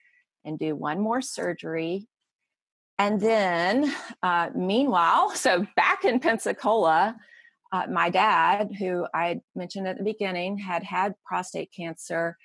and 0.43 0.59
do 0.59 0.75
one 0.75 0.99
more 0.99 1.21
surgery 1.21 2.07
and 3.01 3.19
then, 3.19 3.91
uh, 4.21 4.49
meanwhile, 4.53 5.31
so 5.35 5.65
back 5.75 6.05
in 6.05 6.19
Pensacola, 6.19 7.15
uh, 7.71 7.87
my 7.89 8.11
dad, 8.11 8.69
who 8.77 9.07
I 9.11 9.41
mentioned 9.55 9.87
at 9.87 9.97
the 9.97 10.03
beginning, 10.03 10.59
had 10.59 10.83
had 10.83 11.15
prostate 11.25 11.71
cancer. 11.75 12.37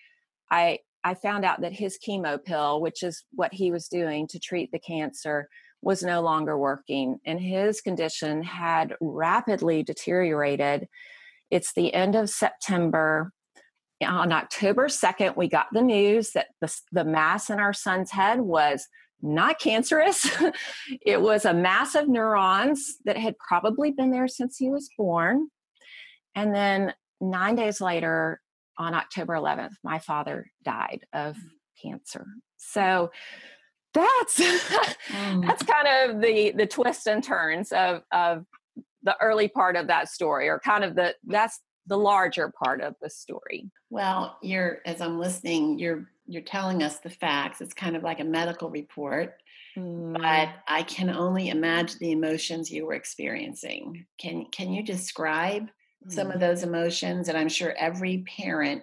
I 0.51 0.79
I 1.05 1.15
found 1.15 1.45
out 1.45 1.61
that 1.61 1.73
his 1.75 1.99
chemo 2.05 2.43
pill, 2.43 2.81
which 2.81 3.03
is 3.03 3.23
what 3.33 3.53
he 3.53 3.71
was 3.71 3.87
doing 3.89 4.27
to 4.29 4.41
treat 4.41 4.73
the 4.73 4.79
cancer, 4.79 5.49
was 5.87 6.03
no 6.03 6.21
longer 6.21 6.59
working, 6.59 7.21
and 7.25 7.41
his 7.41 7.81
condition 7.81 8.43
had 8.43 8.97
rapidly 9.01 9.85
deteriorated. 9.85 10.89
It's 11.49 11.73
the 11.75 11.95
end 11.95 12.17
of 12.17 12.29
September. 12.29 13.31
On 14.05 14.33
October 14.33 14.89
2nd, 14.89 15.37
we 15.37 15.49
got 15.49 15.69
the 15.73 15.83
news 15.83 16.33
that 16.33 16.49
the, 16.61 16.77
the 16.91 17.05
mass 17.05 17.51
in 17.51 17.61
our 17.61 17.73
son's 17.73 18.11
head 18.11 18.41
was 18.41 18.89
not 19.23 19.61
cancerous. 19.61 20.29
it 21.07 21.23
was 21.23 21.45
a 21.45 21.55
mass 21.55 21.95
of 21.95 22.09
neurons 22.09 22.97
that 23.05 23.17
had 23.17 23.39
probably 23.39 23.93
been 23.93 24.11
there 24.11 24.27
since 24.27 24.57
he 24.57 24.69
was 24.69 24.91
born. 24.99 25.51
And 26.35 26.53
then 26.53 26.95
nine 27.21 27.55
days 27.55 27.81
later, 27.81 28.41
on 28.77 28.93
October 28.93 29.35
11th, 29.35 29.75
my 29.85 30.01
father 30.01 30.51
died 30.65 31.07
of 31.13 31.37
mm. 31.37 31.43
cancer. 31.81 32.27
So 32.57 33.13
that's 33.97 34.39
mm. 35.09 35.47
that's 35.47 35.63
kind 35.63 35.89
of 35.89 36.21
the 36.21 36.53
the 36.53 36.67
twists 36.67 37.07
and 37.07 37.23
turns 37.23 37.73
of 37.73 38.03
of 38.13 38.45
the 39.03 39.17
early 39.21 39.49
part 39.49 39.77
of 39.77 39.87
that 39.87 40.09
story, 40.09 40.49
or 40.49 40.59
kind 40.59 40.85
of 40.85 40.95
the 40.95 41.15
that's 41.27 41.61
the 41.87 41.97
larger 41.97 42.53
part 42.63 42.81
of 42.81 42.95
the 43.01 43.09
story. 43.09 43.71
Well, 43.91 44.37
you're 44.43 44.81
as 44.85 45.01
I'm 45.01 45.19
listening, 45.19 45.79
you're 45.79 46.09
you're 46.27 46.43
telling 46.43 46.83
us 46.83 46.99
the 46.99 47.11
facts. 47.11 47.61
It's 47.61 47.75
kind 47.75 47.97
of 47.97 48.03
like 48.03 48.21
a 48.21 48.25
medical 48.25 48.69
report, 48.69 49.35
mm. 49.77 50.15
but 50.15 50.49
I 50.69 50.83
can 50.83 51.11
only 51.11 51.51
imagine 51.51 51.99
the 52.01 52.13
emotions 52.13 52.71
you 52.71 52.87
were 52.87 52.95
experiencing. 52.95 54.07
Can 54.19 54.47
can 54.47 54.73
you 54.73 54.83
describe 54.83 55.69
mm. 56.07 56.13
some 56.13 56.31
of 56.31 56.37
mm. 56.37 56.41
those 56.41 56.63
emotions? 56.63 57.29
And 57.29 57.39
I'm 57.39 57.49
sure 57.49 57.75
every 57.79 58.25
parent 58.37 58.83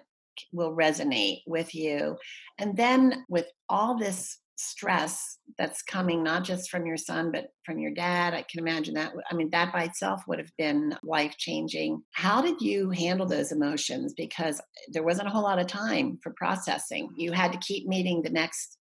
will 0.52 0.74
resonate 0.74 1.42
with 1.46 1.74
you. 1.74 2.16
And 2.58 2.76
then 2.76 3.24
with 3.28 3.46
all 3.68 3.96
this 3.96 4.38
stress 4.56 5.38
that's 5.58 5.82
coming 5.82 6.22
not 6.22 6.44
just 6.44 6.70
from 6.70 6.86
your 6.86 6.96
son 6.96 7.32
but 7.32 7.48
from 7.64 7.78
your 7.78 7.92
dad 7.92 8.34
i 8.34 8.44
can 8.48 8.60
imagine 8.60 8.94
that 8.94 9.12
i 9.30 9.34
mean 9.34 9.50
that 9.50 9.72
by 9.72 9.82
itself 9.82 10.22
would 10.26 10.38
have 10.38 10.50
been 10.56 10.96
life 11.02 11.36
changing 11.36 12.02
how 12.14 12.40
did 12.40 12.60
you 12.60 12.90
handle 12.90 13.26
those 13.26 13.52
emotions? 13.52 14.14
Because 14.14 14.60
there 14.88 15.02
wasn't 15.02 15.28
a 15.28 15.30
whole 15.30 15.42
lot 15.42 15.58
of 15.58 15.66
time 15.66 16.18
for 16.22 16.32
processing. 16.36 17.10
You 17.16 17.32
had 17.32 17.52
to 17.52 17.58
keep 17.58 17.86
meeting 17.86 18.22
the 18.22 18.30
next 18.30 18.78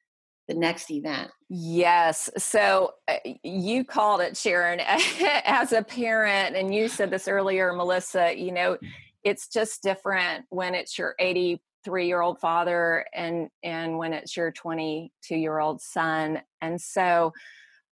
the 0.48 0.56
next 0.56 0.90
event. 0.90 1.30
Yes 1.50 2.30
so 2.38 2.94
uh, 3.08 3.18
you 3.44 3.86
called 3.86 4.22
it 4.22 4.36
sharon 4.36 4.80
as 5.46 5.72
a 5.74 5.84
parent 5.84 6.56
and 6.56 6.74
you 6.74 6.88
said 6.88 7.12
this 7.12 7.28
earlier 7.28 7.72
melissa 7.74 8.34
you 8.36 8.52
know 8.52 8.76
it's 9.24 9.48
just 9.48 9.84
different 9.84 10.46
when 10.50 10.74
it's 10.74 10.98
your 10.98 11.14
80 11.20 11.62
three 11.84 12.08
year 12.08 12.22
old 12.22 12.40
father 12.40 13.06
and 13.14 13.50
and 13.64 13.98
when 13.98 14.14
it's 14.14 14.36
your 14.36 14.52
22 14.52 15.36
year 15.36 15.60
old 15.60 15.82
son. 15.82 16.42
And 16.62 16.80
so 16.80 17.34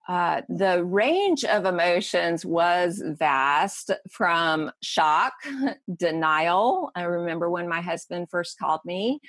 uh, 0.08 0.42
the 0.48 0.84
range 0.84 1.44
of 1.44 1.64
emotions 1.64 2.44
was 2.46 3.02
vast 3.04 3.90
from 4.10 4.70
shock 4.80 5.32
denial. 5.96 6.90
I 6.94 7.02
remember 7.02 7.50
when 7.50 7.68
my 7.68 7.80
husband 7.80 8.28
first 8.30 8.58
called 8.58 8.80
me 8.84 9.20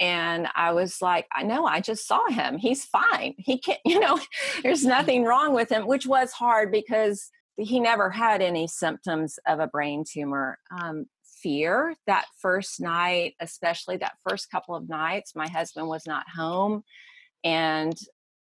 and 0.00 0.48
i 0.56 0.72
was 0.72 1.00
like 1.00 1.24
i 1.36 1.44
know 1.44 1.64
i 1.66 1.80
just 1.80 2.06
saw 2.06 2.26
him. 2.28 2.58
He's 2.58 2.84
fine. 2.84 3.34
He 3.38 3.58
can't 3.58 3.78
you 3.84 4.00
know 4.00 4.18
there's 4.62 4.84
nothing 4.84 5.24
wrong 5.24 5.54
with 5.54 5.70
him 5.70 5.86
which 5.86 6.06
was 6.06 6.32
hard 6.32 6.72
because 6.72 7.30
he 7.56 7.78
never 7.78 8.10
had 8.10 8.42
any 8.42 8.66
symptoms 8.66 9.38
of 9.46 9.60
a 9.60 9.66
brain 9.66 10.04
tumor. 10.08 10.58
Um, 10.76 11.06
fear 11.44 11.94
that 12.08 12.24
first 12.40 12.80
night, 12.80 13.34
especially 13.38 13.98
that 13.98 14.16
first 14.28 14.50
couple 14.50 14.74
of 14.74 14.88
nights. 14.88 15.36
My 15.36 15.48
husband 15.48 15.86
was 15.86 16.06
not 16.06 16.24
home 16.34 16.82
and 17.44 17.94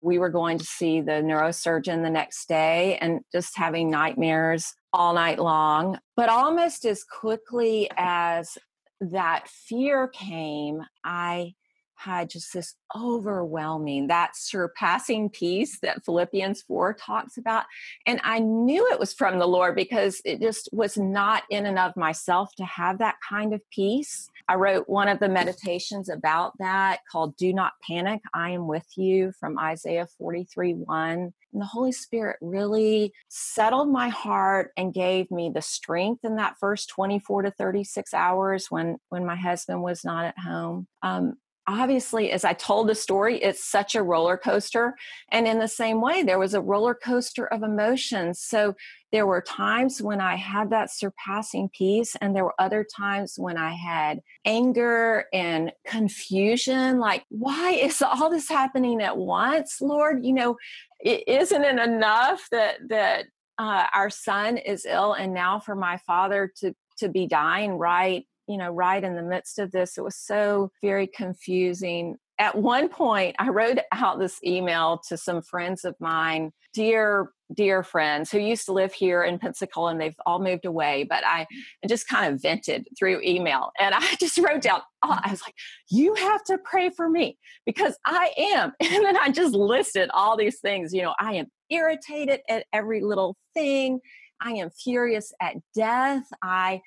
we 0.02 0.18
were 0.18 0.28
going 0.28 0.58
to 0.58 0.64
see 0.64 1.00
the 1.00 1.12
neurosurgeon 1.12 2.02
the 2.02 2.10
next 2.10 2.48
day 2.48 2.98
and 3.00 3.20
just 3.32 3.56
having 3.56 3.90
nightmares 3.90 4.74
all 4.92 5.14
night 5.14 5.38
long. 5.38 5.98
But 6.16 6.28
almost 6.28 6.84
as 6.84 7.04
quickly 7.04 7.90
as 7.96 8.56
that 9.00 9.48
fear 9.48 10.08
came, 10.08 10.82
I 11.04 11.54
had 12.00 12.30
just 12.30 12.52
this 12.52 12.74
overwhelming, 12.96 14.06
that 14.08 14.36
surpassing 14.36 15.28
peace 15.28 15.78
that 15.80 16.04
Philippians 16.04 16.62
4 16.62 16.94
talks 16.94 17.36
about. 17.36 17.64
And 18.06 18.20
I 18.24 18.38
knew 18.38 18.88
it 18.90 18.98
was 18.98 19.12
from 19.12 19.38
the 19.38 19.46
Lord 19.46 19.76
because 19.76 20.20
it 20.24 20.40
just 20.40 20.68
was 20.72 20.96
not 20.96 21.42
in 21.50 21.66
and 21.66 21.78
of 21.78 21.96
myself 21.96 22.54
to 22.56 22.64
have 22.64 22.98
that 22.98 23.16
kind 23.28 23.52
of 23.52 23.60
peace. 23.70 24.28
I 24.48 24.54
wrote 24.54 24.88
one 24.88 25.08
of 25.08 25.20
the 25.20 25.28
meditations 25.28 26.08
about 26.08 26.58
that 26.58 27.00
called 27.10 27.36
Do 27.36 27.52
Not 27.52 27.74
Panic, 27.86 28.20
I 28.34 28.50
Am 28.50 28.66
With 28.66 28.86
You 28.96 29.32
from 29.38 29.58
Isaiah 29.58 30.08
43 30.18 30.74
1. 30.74 31.32
And 31.52 31.60
the 31.60 31.66
Holy 31.66 31.92
Spirit 31.92 32.36
really 32.40 33.12
settled 33.28 33.90
my 33.90 34.08
heart 34.08 34.72
and 34.76 34.94
gave 34.94 35.30
me 35.30 35.50
the 35.52 35.62
strength 35.62 36.24
in 36.24 36.36
that 36.36 36.56
first 36.58 36.88
24 36.90 37.42
to 37.42 37.50
36 37.50 38.14
hours 38.14 38.70
when, 38.70 38.98
when 39.08 39.26
my 39.26 39.36
husband 39.36 39.82
was 39.82 40.04
not 40.04 40.24
at 40.24 40.38
home. 40.38 40.86
Um, 41.02 41.36
obviously, 41.66 42.32
as 42.32 42.44
I 42.44 42.52
told 42.52 42.88
the 42.88 42.94
story, 42.94 43.36
it's 43.42 43.64
such 43.64 43.94
a 43.94 44.02
roller 44.02 44.36
coaster. 44.36 44.94
And 45.30 45.46
in 45.46 45.58
the 45.58 45.68
same 45.68 46.00
way, 46.00 46.22
there 46.22 46.38
was 46.38 46.54
a 46.54 46.60
roller 46.60 46.94
coaster 46.94 47.46
of 47.46 47.62
emotions. 47.62 48.40
So 48.40 48.74
there 49.12 49.26
were 49.26 49.40
times 49.40 50.00
when 50.00 50.20
I 50.20 50.36
had 50.36 50.70
that 50.70 50.90
surpassing 50.90 51.68
peace, 51.76 52.16
and 52.20 52.34
there 52.34 52.44
were 52.44 52.54
other 52.58 52.84
times 52.84 53.34
when 53.36 53.56
I 53.56 53.74
had 53.74 54.20
anger 54.44 55.26
and 55.32 55.72
confusion 55.86 56.98
like, 56.98 57.24
why 57.28 57.72
is 57.72 58.02
all 58.02 58.30
this 58.30 58.48
happening 58.48 59.00
at 59.02 59.16
once, 59.16 59.80
Lord? 59.80 60.24
You 60.24 60.32
know, 60.32 60.56
isn't 61.04 61.64
it 61.64 61.78
enough 61.78 62.46
that, 62.50 62.76
that, 62.88 63.26
uh, 63.58 63.86
our 63.92 64.08
son 64.08 64.56
is 64.56 64.86
ill 64.86 65.12
and 65.12 65.34
now 65.34 65.60
for 65.60 65.74
my 65.74 65.98
father 65.98 66.50
to 66.56 66.74
to 66.96 67.08
be 67.08 67.26
dying 67.26 67.72
right 67.72 68.26
you 68.50 68.58
know, 68.58 68.68
right 68.68 69.04
in 69.04 69.14
the 69.14 69.22
midst 69.22 69.60
of 69.60 69.70
this. 69.70 69.96
It 69.96 70.02
was 70.02 70.16
so 70.16 70.72
very 70.82 71.06
confusing. 71.06 72.16
At 72.40 72.56
one 72.56 72.88
point, 72.88 73.36
I 73.38 73.48
wrote 73.48 73.78
out 73.92 74.18
this 74.18 74.42
email 74.44 75.00
to 75.08 75.16
some 75.16 75.40
friends 75.40 75.84
of 75.84 75.94
mine, 76.00 76.50
dear, 76.74 77.30
dear 77.54 77.84
friends 77.84 78.28
who 78.28 78.40
used 78.40 78.66
to 78.66 78.72
live 78.72 78.92
here 78.92 79.22
in 79.22 79.38
Pensacola 79.38 79.92
and 79.92 80.00
they've 80.00 80.16
all 80.26 80.40
moved 80.40 80.64
away. 80.64 81.06
But 81.08 81.24
I 81.24 81.42
mm. 81.42 81.88
just 81.88 82.08
kind 82.08 82.34
of 82.34 82.42
vented 82.42 82.88
through 82.98 83.20
email 83.22 83.70
and 83.78 83.94
I 83.94 84.14
just 84.20 84.36
wrote 84.36 84.62
down, 84.62 84.80
oh, 85.04 85.16
I 85.22 85.30
was 85.30 85.42
like, 85.42 85.54
you 85.88 86.14
have 86.14 86.42
to 86.44 86.58
pray 86.64 86.90
for 86.90 87.08
me 87.08 87.38
because 87.64 87.96
I 88.04 88.32
am. 88.54 88.72
And 88.80 89.04
then 89.04 89.16
I 89.16 89.30
just 89.30 89.54
listed 89.54 90.10
all 90.12 90.36
these 90.36 90.58
things. 90.58 90.92
You 90.92 91.02
know, 91.02 91.14
I 91.20 91.34
am 91.34 91.46
irritated 91.70 92.40
at 92.48 92.66
every 92.72 93.00
little 93.00 93.36
thing. 93.54 94.00
I 94.42 94.52
am 94.54 94.70
furious 94.70 95.32
at 95.40 95.54
death. 95.72 96.24
I 96.42 96.80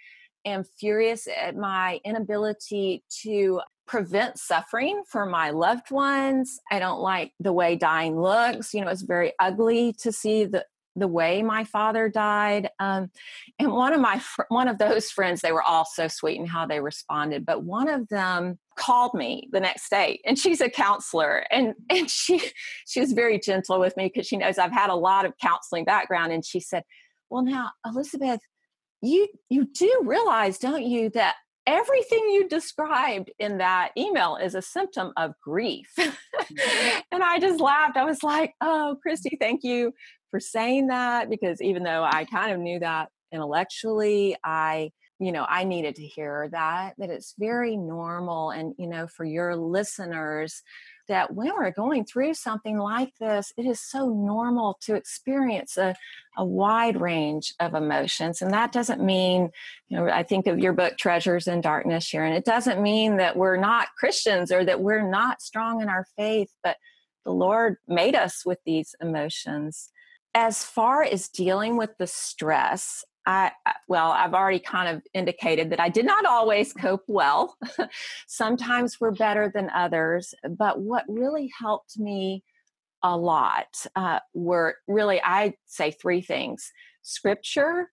am 0.46 0.64
furious 0.80 1.28
at 1.28 1.56
my 1.56 2.00
inability 2.04 3.04
to 3.22 3.62
prevent 3.86 4.40
suffering 4.40 5.04
for 5.08 5.26
my 5.26 5.50
loved 5.50 5.92
ones. 5.92 6.60
I 6.72 6.80
don't 6.80 7.02
like 7.02 7.34
the 7.40 7.54
way 7.54 7.76
dying 7.76 8.20
looks. 8.20 8.74
You 8.74 8.82
know, 8.82 8.90
it's 8.90 9.02
very 9.02 9.34
ugly 9.40 9.94
to 10.02 10.12
see 10.12 10.46
the 10.46 10.66
the 10.96 11.08
way 11.08 11.42
my 11.42 11.64
father 11.64 12.08
died. 12.08 12.70
Um, 12.80 13.10
and 13.58 13.72
one 13.72 13.94
of 13.94 14.02
my 14.02 14.20
fr- 14.20 14.44
one 14.50 14.68
of 14.68 14.78
those 14.78 15.10
friends, 15.10 15.42
they 15.42 15.52
were 15.52 15.64
all 15.64 15.86
so 15.86 16.08
sweet 16.08 16.40
in 16.40 16.46
how 16.46 16.66
they 16.66 16.80
responded. 16.80 17.46
But 17.46 17.64
one 17.64 17.90
of 17.90 18.08
them 18.10 18.60
called 18.78 19.14
me 19.14 19.50
the 19.52 19.60
next 19.60 19.90
day, 19.90 20.22
and 20.26 20.38
she's 20.38 20.62
a 20.62 20.70
counselor, 20.70 21.46
and 21.52 21.74
and 21.90 22.10
she 22.10 22.42
she 22.86 23.00
was 23.00 23.14
very 23.14 23.40
gentle 23.40 23.80
with 23.80 23.98
me 23.98 24.12
because 24.14 24.28
she 24.28 24.38
knows 24.38 24.58
I've 24.58 24.72
had 24.72 24.90
a 24.90 24.96
lot 24.96 25.26
of 25.26 25.34
counseling 25.42 25.86
background. 25.86 26.32
And 26.32 26.46
she 26.46 26.60
said, 26.60 26.84
"Well, 27.30 27.44
now 27.44 27.72
Elizabeth, 27.86 28.42
you 29.04 29.28
you 29.50 29.66
do 29.66 30.02
realize 30.04 30.58
don't 30.58 30.84
you 30.84 31.10
that 31.12 31.36
everything 31.68 32.20
you 32.30 32.48
described 32.48 33.32
in 33.40 33.58
that 33.60 33.92
email 33.98 34.38
is 34.38 34.56
a 34.56 34.62
symptom 34.62 35.14
of 35.18 35.34
grief. 35.42 35.90
Mm-hmm. 35.98 37.00
and 37.12 37.24
I 37.24 37.40
just 37.40 37.62
laughed. 37.62 37.98
I 37.98 38.06
was 38.06 38.24
like, 38.24 38.54
oh, 38.62 38.98
Christy, 39.02 39.38
thank 39.40 39.64
you 39.64 39.94
for 40.30 40.40
saying 40.40 40.88
that 40.88 41.30
because 41.30 41.62
even 41.62 41.84
though 41.84 42.04
I 42.04 42.26
kind 42.26 42.52
of 42.52 42.60
knew 42.60 42.80
that 42.80 43.10
intellectually, 43.32 44.36
I 44.44 44.92
you 45.20 45.32
know 45.32 45.46
i 45.48 45.64
needed 45.64 45.96
to 45.96 46.06
hear 46.06 46.50
that 46.52 46.96
that 46.98 47.12
it's 47.12 47.36
very 47.38 47.78
normal 47.78 48.50
and 48.50 48.74
you 48.80 48.88
know 48.88 49.06
for 49.08 49.24
your 49.24 49.56
listeners 49.56 50.64
that 51.08 51.34
when 51.34 51.52
we're 51.56 51.72
going 51.72 52.06
through 52.06 52.34
something 52.34 52.78
like 52.78 53.14
this, 53.20 53.52
it 53.58 53.66
is 53.66 53.80
so 53.80 54.10
normal 54.10 54.78
to 54.82 54.96
experience 54.96 55.78
a, 55.78 55.96
a 56.38 56.46
wide 56.46 57.00
range 57.00 57.54
of 57.60 57.74
emotions. 57.74 58.42
And 58.42 58.52
that 58.54 58.72
doesn't 58.72 59.02
mean, 59.02 59.50
you 59.88 59.98
know, 59.98 60.08
I 60.10 60.24
think 60.24 60.48
of 60.48 60.60
your 60.60 60.74
book, 60.74 60.98
Treasures 60.98 61.48
in 61.48 61.62
Darkness, 61.62 62.04
Sharon. 62.04 62.34
It 62.34 62.46
doesn't 62.46 62.82
mean 62.82 63.18
that 63.18 63.36
we're 63.36 63.58
not 63.58 63.90
Christians 63.98 64.52
or 64.52 64.64
that 64.66 64.82
we're 64.82 65.08
not 65.08 65.42
strong 65.42 65.82
in 65.82 65.90
our 65.90 66.06
faith, 66.18 66.50
but 66.64 66.78
the 67.26 67.32
Lord 67.32 67.78
made 67.88 68.16
us 68.16 68.46
with 68.46 68.60
these 68.66 68.96
emotions. 69.02 69.90
As 70.36 70.64
far 70.64 71.04
as 71.04 71.30
dealing 71.30 71.78
with 71.78 71.92
the 72.00 72.08
stress, 72.08 73.06
I, 73.26 73.52
well, 73.88 74.12
I've 74.12 74.34
already 74.34 74.60
kind 74.60 74.96
of 74.96 75.04
indicated 75.14 75.70
that 75.70 75.80
I 75.80 75.90
did 75.90 76.06
not 76.06 76.26
always 76.26 76.74
cope 76.74 77.04
well. 77.08 77.58
Sometimes 78.28 79.00
we're 79.00 79.12
better 79.12 79.52
than 79.54 79.70
others. 79.74 80.34
But 80.50 80.80
what 80.80 81.06
really 81.08 81.52
helped 81.58 81.98
me 81.98 82.44
a 83.02 83.16
lot 83.18 83.86
uh, 83.96 84.20
were 84.34 84.76
really, 84.88 85.22
I'd 85.22 85.56
say 85.66 85.92
three 85.92 86.22
things 86.22 86.72
scripture, 87.02 87.92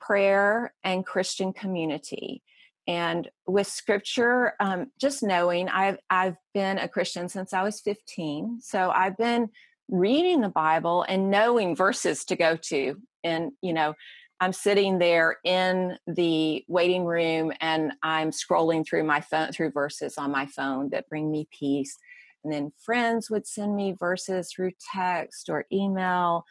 prayer, 0.00 0.74
and 0.84 1.04
Christian 1.04 1.52
community. 1.52 2.42
And 2.86 3.28
with 3.46 3.66
scripture, 3.66 4.54
um, 4.60 4.90
just 5.00 5.22
knowing 5.22 5.68
I've, 5.68 5.98
I've 6.08 6.36
been 6.54 6.78
a 6.78 6.88
Christian 6.88 7.28
since 7.28 7.52
I 7.52 7.62
was 7.62 7.80
15. 7.80 8.58
So 8.60 8.90
I've 8.90 9.16
been 9.16 9.50
reading 9.88 10.40
the 10.40 10.48
Bible 10.48 11.04
and 11.08 11.30
knowing 11.30 11.76
verses 11.76 12.24
to 12.26 12.36
go 12.36 12.56
to. 12.56 12.96
And, 13.22 13.52
you 13.62 13.72
know, 13.72 13.94
I'm 14.40 14.52
sitting 14.54 14.98
there 14.98 15.36
in 15.44 15.98
the 16.06 16.64
waiting 16.66 17.04
room 17.04 17.52
and 17.60 17.92
I'm 18.02 18.30
scrolling 18.30 18.86
through 18.86 19.04
my 19.04 19.20
phone 19.20 19.52
through 19.52 19.72
verses 19.72 20.16
on 20.16 20.30
my 20.30 20.46
phone 20.46 20.88
that 20.90 21.08
bring 21.08 21.30
me 21.30 21.46
peace. 21.50 21.98
And 22.42 22.52
then 22.52 22.72
friends 22.78 23.30
would 23.30 23.46
send 23.46 23.76
me 23.76 23.94
verses 23.98 24.50
through 24.50 24.72
text 24.94 25.50
or 25.50 25.66
email. 25.70 26.44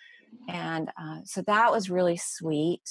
And 0.47 0.89
uh, 1.01 1.21
so 1.25 1.41
that 1.43 1.71
was 1.71 1.89
really 1.89 2.17
sweet. 2.17 2.87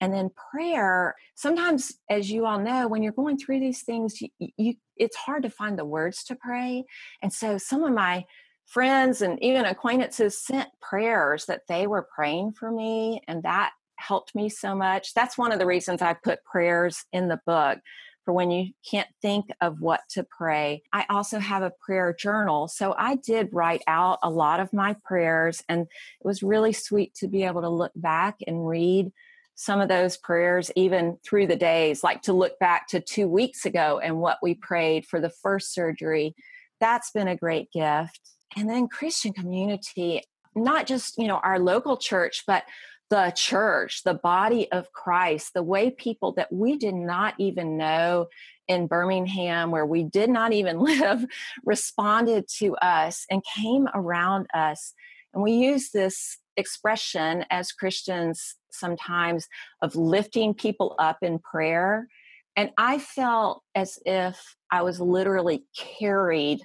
And 0.00 0.12
then 0.12 0.30
prayer, 0.52 1.16
sometimes, 1.34 1.94
as 2.08 2.30
you 2.30 2.46
all 2.46 2.60
know, 2.60 2.86
when 2.86 3.02
you're 3.02 3.12
going 3.12 3.38
through 3.38 3.60
these 3.60 3.82
things, 3.82 4.20
you, 4.20 4.28
you 4.38 4.74
it's 4.96 5.16
hard 5.16 5.42
to 5.42 5.50
find 5.50 5.78
the 5.78 5.84
words 5.84 6.22
to 6.24 6.36
pray. 6.36 6.84
And 7.22 7.32
so 7.32 7.58
some 7.58 7.82
of 7.82 7.92
my 7.92 8.24
friends 8.66 9.22
and 9.22 9.42
even 9.42 9.64
acquaintances 9.64 10.40
sent 10.40 10.68
prayers 10.80 11.46
that 11.46 11.62
they 11.68 11.86
were 11.86 12.06
praying 12.14 12.52
for 12.52 12.70
me 12.70 13.22
and 13.26 13.42
that 13.42 13.72
helped 13.98 14.34
me 14.34 14.48
so 14.48 14.74
much. 14.74 15.14
That's 15.14 15.38
one 15.38 15.52
of 15.52 15.58
the 15.58 15.66
reasons 15.66 16.02
I 16.02 16.14
put 16.14 16.44
prayers 16.44 17.04
in 17.12 17.28
the 17.28 17.40
book 17.46 17.78
for 18.24 18.34
when 18.34 18.50
you 18.50 18.72
can't 18.88 19.08
think 19.22 19.46
of 19.60 19.80
what 19.80 20.00
to 20.10 20.24
pray. 20.24 20.82
I 20.92 21.06
also 21.08 21.38
have 21.38 21.62
a 21.62 21.72
prayer 21.80 22.14
journal. 22.18 22.68
So 22.68 22.94
I 22.98 23.14
did 23.14 23.50
write 23.52 23.82
out 23.86 24.18
a 24.22 24.30
lot 24.30 24.60
of 24.60 24.72
my 24.72 24.96
prayers, 25.04 25.62
and 25.68 25.82
it 25.82 25.88
was 26.24 26.42
really 26.42 26.72
sweet 26.72 27.14
to 27.14 27.28
be 27.28 27.44
able 27.44 27.62
to 27.62 27.68
look 27.68 27.92
back 27.94 28.36
and 28.46 28.66
read 28.66 29.12
some 29.54 29.80
of 29.80 29.88
those 29.88 30.18
prayers 30.18 30.70
even 30.76 31.16
through 31.24 31.46
the 31.46 31.56
days, 31.56 32.04
like 32.04 32.20
to 32.22 32.32
look 32.32 32.58
back 32.58 32.88
to 32.88 33.00
two 33.00 33.26
weeks 33.26 33.64
ago 33.64 33.98
and 34.02 34.20
what 34.20 34.38
we 34.42 34.54
prayed 34.54 35.06
for 35.06 35.18
the 35.18 35.30
first 35.30 35.72
surgery. 35.72 36.34
That's 36.78 37.10
been 37.10 37.28
a 37.28 37.36
great 37.36 37.72
gift. 37.72 38.20
And 38.54 38.68
then 38.68 38.88
Christian 38.88 39.32
community, 39.32 40.22
not 40.54 40.86
just, 40.86 41.16
you 41.16 41.26
know, 41.26 41.38
our 41.38 41.58
local 41.58 41.96
church, 41.96 42.44
but 42.46 42.64
the 43.08 43.32
church, 43.36 44.02
the 44.04 44.14
body 44.14 44.70
of 44.72 44.92
Christ, 44.92 45.52
the 45.54 45.62
way 45.62 45.90
people 45.90 46.32
that 46.32 46.52
we 46.52 46.76
did 46.76 46.94
not 46.94 47.34
even 47.38 47.76
know 47.76 48.26
in 48.68 48.88
Birmingham, 48.88 49.70
where 49.70 49.86
we 49.86 50.02
did 50.02 50.28
not 50.28 50.52
even 50.52 50.78
live, 50.80 51.24
responded 51.64 52.48
to 52.58 52.74
us 52.76 53.24
and 53.30 53.42
came 53.44 53.88
around 53.94 54.46
us. 54.54 54.92
And 55.32 55.42
we 55.42 55.52
use 55.52 55.90
this 55.90 56.38
expression 56.56 57.44
as 57.50 57.72
Christians 57.72 58.56
sometimes 58.70 59.46
of 59.82 59.94
lifting 59.94 60.54
people 60.54 60.94
up 60.98 61.18
in 61.22 61.38
prayer. 61.38 62.08
And 62.56 62.70
I 62.78 62.98
felt 62.98 63.62
as 63.74 63.98
if 64.06 64.56
I 64.70 64.82
was 64.82 64.98
literally 64.98 65.64
carried 65.76 66.60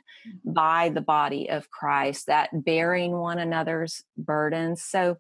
by 0.45 0.89
the 0.89 1.01
body 1.01 1.49
of 1.49 1.69
Christ, 1.69 2.27
that 2.27 2.49
bearing 2.53 3.11
one 3.11 3.39
another's 3.39 4.01
burdens. 4.17 4.83
So 4.83 5.17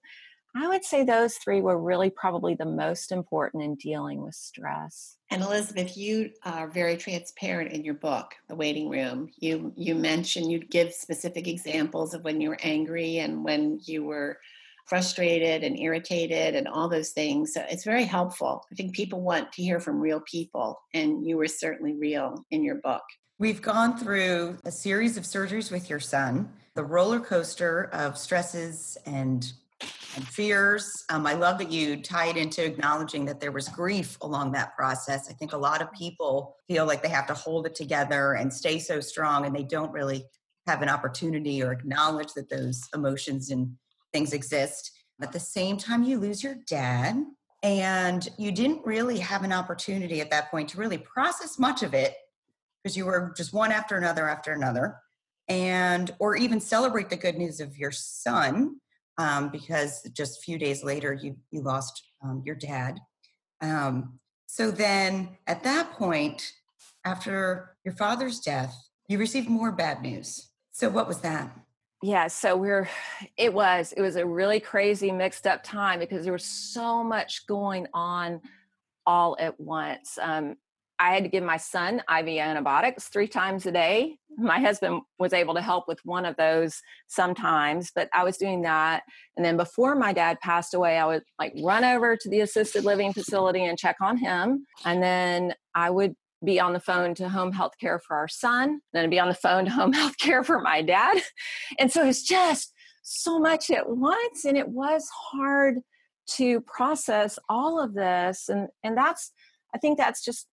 I 0.55 0.67
would 0.67 0.83
say 0.83 1.03
those 1.03 1.35
three 1.35 1.61
were 1.61 1.77
really 1.77 2.09
probably 2.09 2.55
the 2.55 2.65
most 2.65 3.11
important 3.11 3.63
in 3.63 3.75
dealing 3.75 4.21
with 4.21 4.35
stress. 4.35 5.17
And 5.29 5.41
Elizabeth, 5.41 5.95
you 5.95 6.31
are 6.43 6.67
very 6.67 6.97
transparent 6.97 7.71
in 7.71 7.85
your 7.85 7.93
book, 7.93 8.35
The 8.49 8.55
Waiting 8.55 8.89
Room. 8.89 9.29
You 9.37 9.71
you 9.77 9.95
mention 9.95 10.49
you 10.49 10.59
give 10.59 10.93
specific 10.93 11.47
examples 11.47 12.13
of 12.13 12.23
when 12.23 12.41
you 12.41 12.49
were 12.49 12.59
angry 12.61 13.19
and 13.19 13.45
when 13.45 13.79
you 13.83 14.03
were 14.03 14.39
frustrated 14.87 15.63
and 15.63 15.79
irritated 15.79 16.53
and 16.53 16.67
all 16.67 16.89
those 16.89 17.11
things. 17.11 17.53
So 17.53 17.63
it's 17.69 17.85
very 17.85 18.03
helpful. 18.03 18.65
I 18.69 18.75
think 18.75 18.93
people 18.93 19.21
want 19.21 19.53
to 19.53 19.63
hear 19.63 19.79
from 19.79 20.01
real 20.01 20.19
people, 20.19 20.81
and 20.93 21.25
you 21.25 21.37
were 21.37 21.47
certainly 21.47 21.95
real 21.95 22.45
in 22.51 22.63
your 22.63 22.75
book. 22.75 23.03
We've 23.39 23.61
gone 23.61 23.97
through 23.97 24.57
a 24.65 24.71
series 24.71 25.15
of 25.15 25.23
surgeries 25.23 25.71
with 25.71 25.89
your 25.89 26.01
son, 26.01 26.51
the 26.75 26.83
roller 26.83 27.19
coaster 27.19 27.89
of 27.93 28.17
stresses 28.17 28.97
and 29.05 29.51
and 30.15 30.27
fears. 30.27 31.03
Um, 31.09 31.25
I 31.25 31.33
love 31.33 31.57
that 31.59 31.71
you 31.71 32.01
tie 32.01 32.27
it 32.27 32.37
into 32.37 32.65
acknowledging 32.65 33.25
that 33.25 33.39
there 33.39 33.51
was 33.51 33.67
grief 33.69 34.17
along 34.21 34.51
that 34.51 34.75
process. 34.75 35.29
I 35.29 35.33
think 35.33 35.53
a 35.53 35.57
lot 35.57 35.81
of 35.81 35.91
people 35.91 36.55
feel 36.67 36.85
like 36.85 37.01
they 37.01 37.09
have 37.09 37.27
to 37.27 37.33
hold 37.33 37.65
it 37.65 37.75
together 37.75 38.33
and 38.33 38.51
stay 38.51 38.79
so 38.79 38.99
strong, 38.99 39.45
and 39.45 39.55
they 39.55 39.63
don't 39.63 39.91
really 39.91 40.25
have 40.67 40.81
an 40.81 40.89
opportunity 40.89 41.63
or 41.63 41.71
acknowledge 41.71 42.33
that 42.33 42.49
those 42.49 42.81
emotions 42.93 43.51
and 43.51 43.75
things 44.13 44.33
exist. 44.33 44.91
At 45.21 45.31
the 45.31 45.39
same 45.39 45.77
time, 45.77 46.03
you 46.03 46.19
lose 46.19 46.43
your 46.43 46.55
dad, 46.67 47.23
and 47.63 48.27
you 48.37 48.51
didn't 48.51 48.85
really 48.85 49.19
have 49.19 49.43
an 49.43 49.53
opportunity 49.53 50.19
at 50.19 50.31
that 50.31 50.49
point 50.51 50.69
to 50.69 50.77
really 50.77 50.97
process 50.97 51.59
much 51.59 51.83
of 51.83 51.93
it 51.93 52.15
because 52.81 52.97
you 52.97 53.05
were 53.05 53.33
just 53.37 53.53
one 53.53 53.71
after 53.71 53.97
another 53.97 54.27
after 54.27 54.51
another 54.53 54.97
and 55.47 56.15
or 56.19 56.35
even 56.35 56.59
celebrate 56.59 57.09
the 57.09 57.15
good 57.15 57.37
news 57.37 57.59
of 57.59 57.77
your 57.77 57.91
son 57.91 58.79
um, 59.21 59.49
because 59.49 60.01
just 60.13 60.39
a 60.39 60.41
few 60.41 60.57
days 60.57 60.83
later 60.83 61.13
you 61.13 61.37
you 61.51 61.61
lost 61.61 62.03
um, 62.23 62.41
your 62.45 62.55
dad. 62.55 62.99
Um, 63.61 64.19
so 64.47 64.71
then 64.71 65.37
at 65.47 65.63
that 65.63 65.91
point, 65.93 66.51
after 67.05 67.75
your 67.85 67.93
father's 67.93 68.39
death, 68.39 68.75
you 69.07 69.17
received 69.17 69.47
more 69.47 69.71
bad 69.71 70.01
news. 70.01 70.49
So 70.71 70.89
what 70.89 71.07
was 71.07 71.19
that? 71.21 71.51
Yeah, 72.01 72.27
so 72.27 72.57
we're 72.57 72.89
it 73.37 73.53
was 73.53 73.93
it 73.95 74.01
was 74.01 74.15
a 74.15 74.25
really 74.25 74.59
crazy 74.59 75.11
mixed 75.11 75.45
up 75.45 75.63
time 75.63 75.99
because 75.99 76.23
there 76.23 76.33
was 76.33 76.45
so 76.45 77.03
much 77.03 77.45
going 77.45 77.85
on 77.93 78.41
all 79.05 79.37
at 79.39 79.59
once. 79.59 80.17
Um, 80.19 80.55
I 81.01 81.15
had 81.15 81.23
to 81.23 81.29
give 81.29 81.43
my 81.43 81.57
son 81.57 81.95
IV 82.15 82.27
antibiotics 82.27 83.05
three 83.05 83.27
times 83.27 83.65
a 83.65 83.71
day. 83.71 84.17
My 84.37 84.59
husband 84.59 85.01
was 85.17 85.33
able 85.33 85.55
to 85.55 85.61
help 85.61 85.87
with 85.87 85.99
one 86.05 86.27
of 86.27 86.35
those 86.37 86.79
sometimes, 87.07 87.91
but 87.93 88.07
I 88.13 88.23
was 88.23 88.37
doing 88.37 88.61
that. 88.61 89.01
And 89.35 89.43
then 89.43 89.57
before 89.57 89.95
my 89.95 90.13
dad 90.13 90.39
passed 90.41 90.75
away, 90.75 90.99
I 90.99 91.07
would 91.07 91.23
like 91.39 91.53
run 91.63 91.83
over 91.83 92.15
to 92.15 92.29
the 92.29 92.41
assisted 92.41 92.85
living 92.85 93.13
facility 93.13 93.65
and 93.65 93.79
check 93.79 93.95
on 93.99 94.15
him. 94.15 94.67
And 94.85 95.01
then 95.01 95.55
I 95.73 95.89
would 95.89 96.15
be 96.45 96.59
on 96.59 96.71
the 96.71 96.79
phone 96.79 97.15
to 97.15 97.29
home 97.29 97.51
health 97.51 97.73
care 97.81 97.97
for 97.97 98.15
our 98.15 98.27
son, 98.27 98.81
then 98.93 99.05
I'd 99.05 99.09
be 99.09 99.19
on 99.19 99.27
the 99.27 99.33
phone 99.33 99.65
to 99.65 99.71
home 99.71 99.93
health 100.01 100.17
care 100.19 100.43
for 100.43 100.59
my 100.59 100.83
dad. 100.83 101.19
And 101.79 101.91
so 101.91 102.05
it's 102.05 102.21
just 102.21 102.73
so 103.01 103.39
much 103.39 103.71
at 103.71 103.89
once. 103.89 104.45
And 104.45 104.55
it 104.55 104.67
was 104.67 105.09
hard 105.31 105.79
to 106.33 106.61
process 106.61 107.39
all 107.49 107.81
of 107.83 107.95
this. 107.95 108.49
And 108.49 108.67
and 108.83 108.95
that's 108.95 109.31
I 109.73 109.79
think 109.79 109.97
that's 109.97 110.23
just 110.23 110.47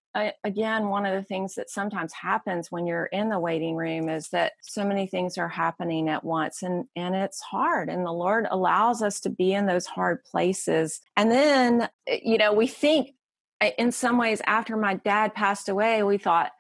again, 0.45 0.89
one 0.89 1.07
of 1.07 1.15
the 1.15 1.23
things 1.23 1.55
that 1.55 1.71
sometimes 1.71 2.13
happens 2.13 2.71
when 2.71 2.87
you're 2.87 3.07
in 3.07 3.29
the 3.29 3.39
waiting 3.39 3.77
room 3.77 4.09
is 4.09 4.29
that 4.31 4.53
so 4.63 4.85
many 4.85 5.07
things 5.07 5.39
are 5.39 5.49
happening 5.49 6.09
at 6.09 6.25
once 6.25 6.63
and, 6.63 6.87
and 6.97 7.15
it's 7.15 7.41
hard. 7.41 7.89
And 7.89 8.05
the 8.05 8.13
Lord 8.13 8.47
allows 8.51 9.03
us 9.03 9.21
to 9.21 9.31
be 9.31 9.53
in 9.53 9.67
those 9.67 9.87
hard 9.87 10.25
places. 10.25 11.01
And 11.17 11.31
then, 11.31 11.89
eh, 12.07 12.21
you 12.23 12.39
know, 12.39 12.53
we 12.53 12.67
think 12.67 13.15
eh, 13.61 13.73
in 13.79 13.93
some 13.93 14.19
ways 14.19 14.41
after 14.47 14.77
my 14.77 14.95
dad 14.95 15.35
passed 15.35 15.69
away, 15.69 16.03
we 16.03 16.19
thought, 16.19 16.53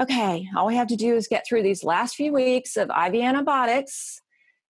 okay, 0.00 0.48
all 0.56 0.66
we 0.66 0.76
have 0.76 0.88
to 0.88 0.96
do 0.96 1.14
is 1.14 1.28
get 1.28 1.46
through 1.46 1.62
these 1.62 1.84
last 1.84 2.14
few 2.14 2.32
weeks 2.32 2.76
of 2.76 2.90
IV 2.90 3.14
antibiotics 3.14 4.20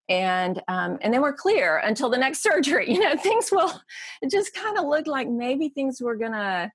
and 0.09 0.61
um, 0.69 0.99
and 1.01 1.15
then 1.15 1.23
we're 1.23 1.33
clear 1.33 1.79
until 1.79 2.11
the 2.11 2.19
next 2.19 2.43
surgery 2.43 2.93
you 2.93 3.01
know 3.01 3.17
things 3.17 3.51
will 3.51 3.73
it 4.21 4.31
just 4.31 4.55
kind 4.55 4.77
of 4.77 4.85
looked 4.85 5.09
like 5.09 5.29
maybe 5.31 5.71
things 5.71 5.99
were 5.99 6.15
gonna 6.15 6.71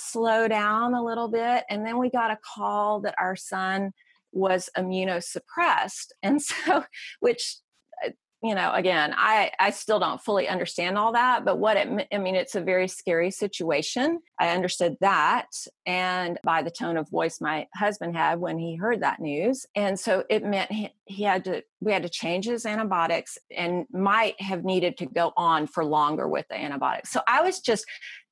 slow 0.00 0.48
down 0.48 0.94
a 0.94 1.04
little 1.04 1.28
bit. 1.28 1.64
And 1.68 1.86
then 1.86 1.98
we 1.98 2.10
got 2.10 2.30
a 2.30 2.38
call 2.54 3.00
that 3.00 3.14
our 3.18 3.36
son 3.36 3.92
was 4.32 4.68
immunosuppressed. 4.76 6.12
And 6.22 6.40
so, 6.40 6.84
which 7.20 7.56
uh, 8.04 8.10
you 8.42 8.54
know 8.54 8.72
again 8.72 9.12
i 9.16 9.50
i 9.58 9.70
still 9.70 9.98
don't 9.98 10.20
fully 10.20 10.48
understand 10.48 10.96
all 10.96 11.12
that 11.12 11.44
but 11.44 11.58
what 11.58 11.76
it 11.76 12.08
i 12.12 12.18
mean 12.18 12.34
it's 12.34 12.54
a 12.54 12.60
very 12.60 12.88
scary 12.88 13.30
situation 13.30 14.20
i 14.38 14.48
understood 14.48 14.96
that 15.00 15.46
and 15.84 16.38
by 16.42 16.62
the 16.62 16.70
tone 16.70 16.96
of 16.96 17.08
voice 17.10 17.40
my 17.40 17.66
husband 17.74 18.16
had 18.16 18.40
when 18.40 18.58
he 18.58 18.76
heard 18.76 19.02
that 19.02 19.20
news 19.20 19.66
and 19.74 19.98
so 19.98 20.24
it 20.30 20.44
meant 20.44 20.72
he, 20.72 20.88
he 21.04 21.22
had 21.22 21.44
to 21.44 21.62
we 21.80 21.92
had 21.92 22.02
to 22.02 22.08
change 22.08 22.46
his 22.46 22.64
antibiotics 22.64 23.36
and 23.54 23.84
might 23.92 24.40
have 24.40 24.64
needed 24.64 24.96
to 24.96 25.06
go 25.06 25.32
on 25.36 25.66
for 25.66 25.84
longer 25.84 26.26
with 26.26 26.46
the 26.48 26.58
antibiotics 26.58 27.10
so 27.10 27.20
i 27.28 27.42
was 27.42 27.60
just 27.60 27.84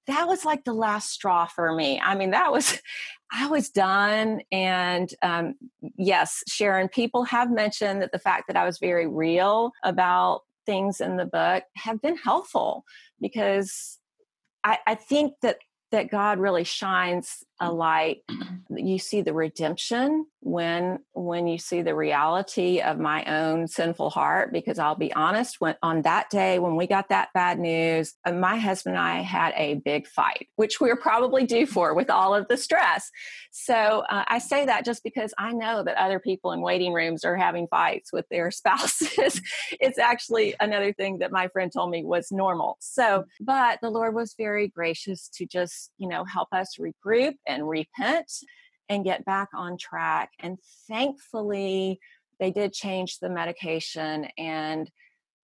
that 0.09 0.27
was 0.27 0.45
like 0.45 0.65
the 0.65 0.73
last 0.73 1.11
straw 1.11 1.47
for 1.47 1.73
me. 1.73 2.01
I 2.03 2.15
mean, 2.15 2.33
that 2.33 2.51
was, 2.51 2.81
I 3.33 3.47
was 3.47 3.69
done. 3.71 4.41
And 4.51 5.13
um, 5.23 5.55
yes, 5.97 6.43
Sharon, 6.49 6.89
people 6.89 7.25
have 7.25 7.51
mentioned 7.51 8.03
that 8.03 8.11
the 8.11 8.19
fact 8.19 8.45
that 8.49 8.57
I 8.57 8.65
was 8.65 8.79
very 8.79 9.07
real 9.07 9.73
about 9.85 10.43
things 10.67 11.01
in 11.01 11.17
the 11.17 11.27
book 11.27 11.65
have 11.77 12.01
been 12.03 12.17
helpful 12.17 12.85
because 13.21 13.99
I, 14.65 14.79
I 14.87 14.95
think 14.97 15.35
that 15.43 15.59
that 15.91 16.11
God 16.11 16.39
really 16.39 16.65
shines 16.65 17.43
a 17.61 17.73
light. 17.73 18.19
You 18.71 18.99
see 18.99 19.23
the 19.23 19.33
redemption 19.33 20.27
when 20.41 21.01
when 21.15 21.49
you 21.49 21.59
see 21.59 21.83
the 21.83 21.95
reality 21.95 22.81
of 22.81 22.99
my 22.99 23.25
own 23.25 23.67
sinful 23.67 24.09
heart 24.09 24.53
because 24.53 24.79
i'll 24.79 24.95
be 24.95 25.13
honest 25.15 25.57
when 25.59 25.75
on 25.83 26.03
that 26.03 26.31
day 26.31 26.61
when 26.61 26.77
we 26.77 26.87
got 26.87 27.09
that 27.09 27.29
bad 27.35 27.59
news 27.59 28.15
uh, 28.25 28.33
my 28.33 28.57
husband 28.57 28.97
and 28.97 29.05
i 29.05 29.21
had 29.21 29.53
a 29.57 29.75
big 29.85 30.07
fight 30.07 30.49
which 30.55 30.81
we 30.81 30.91
are 30.91 30.97
probably 30.97 31.45
due 31.45 31.67
for 31.67 31.93
with 31.93 32.09
all 32.09 32.35
of 32.35 32.47
the 32.47 32.57
stress 32.57 33.11
so 33.51 34.05
uh, 34.11 34.25
i 34.29 34.39
say 34.39 34.65
that 34.65 34.85
just 34.85 35.03
because 35.03 35.35
i 35.39 35.53
know 35.53 35.83
that 35.83 35.97
other 35.97 36.21
people 36.21 36.53
in 36.53 36.61
waiting 36.61 36.93
rooms 36.93 37.25
are 37.25 37.37
having 37.37 37.67
fights 37.67 38.13
with 38.13 38.27
their 38.31 38.51
spouses 38.59 39.41
it's 39.81 39.99
actually 39.99 40.55
another 40.61 40.93
thing 40.93 41.19
that 41.19 41.33
my 41.33 41.49
friend 41.49 41.73
told 41.73 41.91
me 41.91 42.05
was 42.05 42.31
normal 42.31 42.77
so 42.81 43.25
but 43.41 43.81
the 43.83 43.91
lord 43.91 44.15
was 44.15 44.35
very 44.39 44.69
gracious 44.69 45.29
to 45.29 45.45
just 45.47 45.91
you 45.99 46.09
know 46.09 46.25
help 46.25 46.49
us 46.53 46.77
regroup 46.79 47.35
and 47.49 47.69
repent 47.69 48.31
and 48.89 49.05
get 49.05 49.25
back 49.25 49.49
on 49.55 49.77
track. 49.77 50.31
And 50.41 50.59
thankfully, 50.87 52.01
they 52.39 52.51
did 52.51 52.73
change 52.73 53.19
the 53.19 53.29
medication. 53.29 54.29
And 54.39 54.91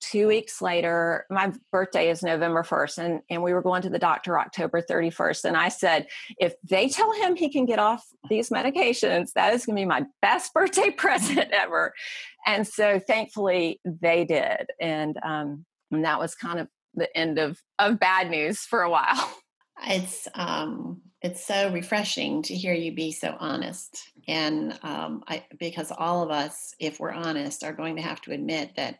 two 0.00 0.28
weeks 0.28 0.60
later, 0.60 1.26
my 1.30 1.52
birthday 1.72 2.10
is 2.10 2.22
November 2.22 2.62
1st, 2.62 2.98
and, 2.98 3.20
and 3.30 3.42
we 3.42 3.52
were 3.52 3.62
going 3.62 3.82
to 3.82 3.90
the 3.90 3.98
doctor 3.98 4.38
October 4.38 4.82
31st. 4.82 5.44
And 5.44 5.56
I 5.56 5.68
said, 5.68 6.06
if 6.38 6.54
they 6.62 6.88
tell 6.88 7.12
him 7.12 7.36
he 7.36 7.50
can 7.50 7.64
get 7.64 7.78
off 7.78 8.04
these 8.28 8.50
medications, 8.50 9.32
that 9.34 9.54
is 9.54 9.66
going 9.66 9.76
to 9.76 9.82
be 9.82 9.86
my 9.86 10.04
best 10.20 10.52
birthday 10.52 10.90
present 10.96 11.50
ever. 11.52 11.92
And 12.46 12.66
so 12.66 12.98
thankfully, 12.98 13.80
they 13.84 14.24
did. 14.24 14.66
And, 14.80 15.18
um, 15.22 15.64
and 15.90 16.04
that 16.04 16.18
was 16.18 16.34
kind 16.34 16.60
of 16.60 16.68
the 16.94 17.14
end 17.16 17.38
of, 17.38 17.60
of 17.78 17.98
bad 17.98 18.30
news 18.30 18.60
for 18.60 18.82
a 18.82 18.90
while. 18.90 19.38
It's 19.86 20.28
um, 20.34 21.02
it's 21.24 21.46
so 21.46 21.72
refreshing 21.72 22.42
to 22.42 22.54
hear 22.54 22.74
you 22.74 22.94
be 22.94 23.10
so 23.10 23.34
honest, 23.40 24.12
and 24.28 24.78
um, 24.82 25.24
I, 25.26 25.42
because 25.58 25.90
all 25.90 26.22
of 26.22 26.30
us, 26.30 26.74
if 26.78 27.00
we're 27.00 27.12
honest, 27.12 27.64
are 27.64 27.72
going 27.72 27.96
to 27.96 28.02
have 28.02 28.20
to 28.22 28.32
admit 28.32 28.72
that. 28.76 28.98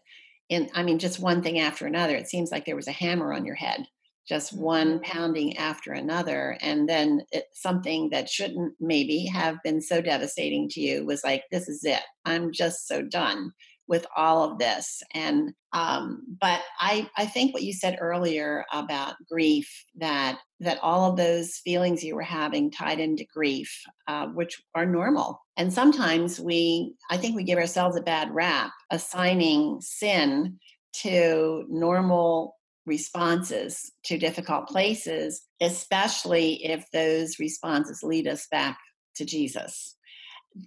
In 0.49 0.71
I 0.75 0.83
mean, 0.83 0.99
just 0.99 1.21
one 1.21 1.43
thing 1.43 1.59
after 1.59 1.87
another, 1.87 2.17
it 2.17 2.29
seems 2.29 2.51
like 2.51 2.65
there 2.67 2.77
was 2.77 2.89
a 2.89 2.93
hammer 2.93 3.33
on 3.33 3.45
your 3.45 3.55
head, 3.55 3.87
just 4.27 4.57
one 4.57 5.01
mm-hmm. 5.01 5.13
pounding 5.13 5.57
after 5.59 5.93
another, 5.93 6.57
and 6.61 6.89
then 6.89 7.23
it, 7.31 7.45
something 7.53 8.09
that 8.11 8.29
shouldn't 8.29 8.75
maybe 8.81 9.27
have 9.27 9.57
been 9.63 9.81
so 9.81 10.01
devastating 10.01 10.69
to 10.71 10.81
you 10.81 11.05
was 11.05 11.25
like, 11.25 11.45
"This 11.51 11.69
is 11.69 11.85
it. 11.85 12.03
I'm 12.25 12.53
just 12.53 12.89
so 12.89 13.03
done." 13.03 13.53
With 13.87 14.07
all 14.17 14.51
of 14.51 14.59
this 14.59 15.03
and 15.13 15.53
um, 15.73 16.23
but 16.41 16.61
i 16.81 17.09
i 17.17 17.27
think 17.27 17.53
what 17.53 17.63
you 17.63 17.73
said 17.73 17.99
earlier 18.01 18.65
about 18.73 19.15
grief 19.31 19.85
that 19.97 20.39
that 20.61 20.79
all 20.83 21.11
of 21.11 21.17
those 21.17 21.57
feelings 21.59 22.03
you 22.03 22.15
were 22.15 22.23
having 22.23 22.71
tied 22.71 23.01
into 23.01 23.27
grief 23.33 23.83
uh, 24.09 24.27
which 24.29 24.63
are 24.75 24.87
normal. 24.87 25.41
And 25.57 25.73
sometimes 25.73 26.41
we 26.41 26.95
i 27.11 27.17
think 27.17 27.37
we 27.37 27.45
give 27.45 27.59
ourselves 27.59 27.97
a 27.97 28.03
bad 28.03 28.35
rap 28.35 28.71
assigning 28.91 29.79
sin 29.81 30.59
to 31.03 31.65
normal 31.69 32.57
responses 32.87 33.93
to 34.05 34.19
difficult 34.19 34.69
places 34.69 35.43
especially 35.61 36.65
if 36.65 36.85
those 36.93 37.39
responses 37.39 38.03
lead 38.03 38.29
us 38.29 38.47
back 38.51 38.79
to 39.17 39.25
jesus 39.25 39.97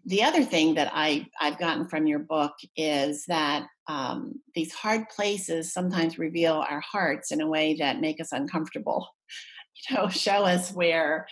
the 0.05 0.23
other 0.23 0.43
thing 0.43 0.73
that 0.75 0.91
I, 0.93 1.27
I've 1.39 1.59
gotten 1.59 1.87
from 1.87 2.07
your 2.07 2.19
book 2.19 2.53
is 2.75 3.25
that 3.27 3.67
um, 3.87 4.41
these 4.53 4.73
hard 4.73 5.07
places 5.09 5.71
sometimes 5.71 6.19
reveal 6.19 6.65
our 6.69 6.81
hearts 6.81 7.31
in 7.31 7.39
a 7.39 7.47
way 7.47 7.75
that 7.79 8.01
make 8.01 8.19
us 8.19 8.31
uncomfortable. 8.31 9.07
You 9.89 9.95
know, 9.95 10.09
show 10.09 10.43
us 10.43 10.71
where, 10.71 11.25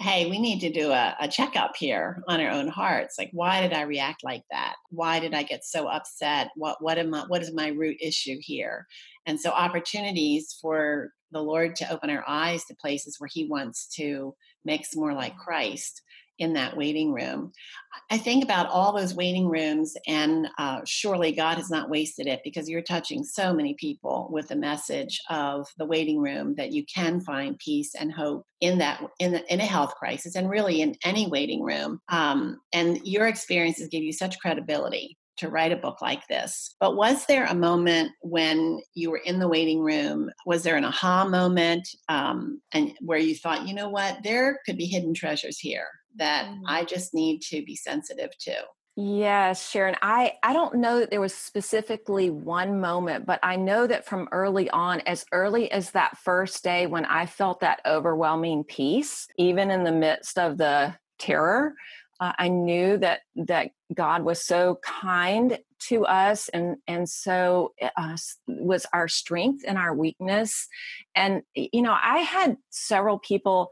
hey, 0.00 0.28
we 0.28 0.40
need 0.40 0.60
to 0.60 0.72
do 0.72 0.90
a, 0.90 1.16
a 1.20 1.28
checkup 1.28 1.76
here 1.76 2.22
on 2.26 2.40
our 2.40 2.50
own 2.50 2.66
hearts. 2.66 3.14
Like, 3.16 3.30
why 3.32 3.60
did 3.60 3.72
I 3.72 3.82
react 3.82 4.24
like 4.24 4.42
that? 4.50 4.74
Why 4.90 5.20
did 5.20 5.34
I 5.34 5.44
get 5.44 5.64
so 5.64 5.86
upset? 5.86 6.48
What 6.56 6.82
what 6.82 6.98
am 6.98 7.14
I, 7.14 7.24
what 7.28 7.42
is 7.42 7.52
my 7.52 7.68
root 7.68 7.98
issue 8.00 8.38
here? 8.40 8.86
And 9.26 9.38
so, 9.38 9.50
opportunities 9.50 10.58
for 10.60 11.10
the 11.30 11.42
Lord 11.42 11.76
to 11.76 11.92
open 11.92 12.10
our 12.10 12.24
eyes 12.26 12.64
to 12.64 12.74
places 12.74 13.16
where 13.20 13.30
He 13.32 13.46
wants 13.46 13.86
to 13.96 14.34
make 14.64 14.80
us 14.80 14.96
more 14.96 15.12
like 15.12 15.36
Christ 15.36 16.02
in 16.38 16.54
that 16.54 16.76
waiting 16.76 17.12
room. 17.12 17.52
I 18.10 18.18
think 18.18 18.44
about 18.44 18.68
all 18.68 18.92
those 18.92 19.14
waiting 19.14 19.48
rooms, 19.48 19.96
and 20.06 20.48
uh, 20.58 20.80
surely 20.84 21.32
God 21.32 21.56
has 21.56 21.70
not 21.70 21.90
wasted 21.90 22.26
it 22.26 22.40
because 22.44 22.68
you're 22.68 22.82
touching 22.82 23.24
so 23.24 23.54
many 23.54 23.74
people 23.74 24.28
with 24.30 24.48
the 24.48 24.56
message 24.56 25.20
of 25.30 25.66
the 25.78 25.86
waiting 25.86 26.18
room 26.18 26.54
that 26.56 26.72
you 26.72 26.84
can 26.92 27.20
find 27.20 27.58
peace 27.58 27.94
and 27.94 28.12
hope 28.12 28.46
in 28.60 28.78
that 28.78 29.02
in, 29.18 29.32
the, 29.32 29.52
in 29.52 29.60
a 29.60 29.64
health 29.66 29.94
crisis, 29.94 30.34
and 30.34 30.50
really 30.50 30.80
in 30.82 30.96
any 31.04 31.28
waiting 31.28 31.62
room. 31.62 32.00
Um, 32.08 32.58
and 32.72 33.00
your 33.04 33.26
experiences 33.26 33.88
give 33.88 34.02
you 34.02 34.12
such 34.12 34.38
credibility 34.40 35.16
to 35.36 35.48
write 35.48 35.72
a 35.72 35.76
book 35.76 36.00
like 36.00 36.26
this. 36.28 36.76
But 36.78 36.96
was 36.96 37.26
there 37.26 37.46
a 37.46 37.54
moment 37.54 38.12
when 38.22 38.80
you 38.94 39.10
were 39.10 39.20
in 39.24 39.40
the 39.40 39.48
waiting 39.48 39.80
room? 39.80 40.30
Was 40.46 40.62
there 40.62 40.76
an 40.76 40.84
aha 40.84 41.26
moment 41.28 41.88
um, 42.08 42.60
and 42.72 42.92
where 43.00 43.18
you 43.18 43.34
thought, 43.34 43.66
you 43.66 43.74
know 43.74 43.88
what, 43.88 44.18
there 44.22 44.60
could 44.64 44.76
be 44.76 44.86
hidden 44.86 45.12
treasures 45.12 45.58
here 45.58 45.88
that 46.16 46.46
mm-hmm. 46.46 46.62
I 46.66 46.84
just 46.84 47.14
need 47.14 47.40
to 47.42 47.64
be 47.64 47.76
sensitive 47.76 48.30
to? 48.40 48.54
Yes, 48.96 49.68
Sharon. 49.68 49.96
I, 50.02 50.34
I 50.44 50.52
don't 50.52 50.76
know 50.76 51.00
that 51.00 51.10
there 51.10 51.20
was 51.20 51.34
specifically 51.34 52.30
one 52.30 52.80
moment, 52.80 53.26
but 53.26 53.40
I 53.42 53.56
know 53.56 53.88
that 53.88 54.06
from 54.06 54.28
early 54.30 54.70
on, 54.70 55.00
as 55.00 55.26
early 55.32 55.70
as 55.72 55.90
that 55.90 56.16
first 56.18 56.62
day 56.62 56.86
when 56.86 57.04
I 57.04 57.26
felt 57.26 57.60
that 57.60 57.80
overwhelming 57.84 58.62
peace, 58.62 59.26
even 59.36 59.72
in 59.72 59.82
the 59.82 59.90
midst 59.90 60.38
of 60.38 60.58
the 60.58 60.94
terror, 61.18 61.74
uh, 62.20 62.32
I 62.38 62.48
knew 62.48 62.96
that 62.98 63.20
that 63.34 63.70
God 63.92 64.22
was 64.22 64.44
so 64.44 64.78
kind 64.84 65.58
to 65.88 66.06
us, 66.06 66.48
and 66.48 66.76
and 66.86 67.08
so 67.08 67.72
uh, 67.96 68.16
was 68.46 68.86
our 68.92 69.08
strength 69.08 69.64
and 69.66 69.76
our 69.76 69.92
weakness. 69.92 70.68
And 71.16 71.42
you 71.54 71.82
know, 71.82 71.96
I 72.00 72.18
had 72.18 72.56
several 72.70 73.18
people 73.18 73.70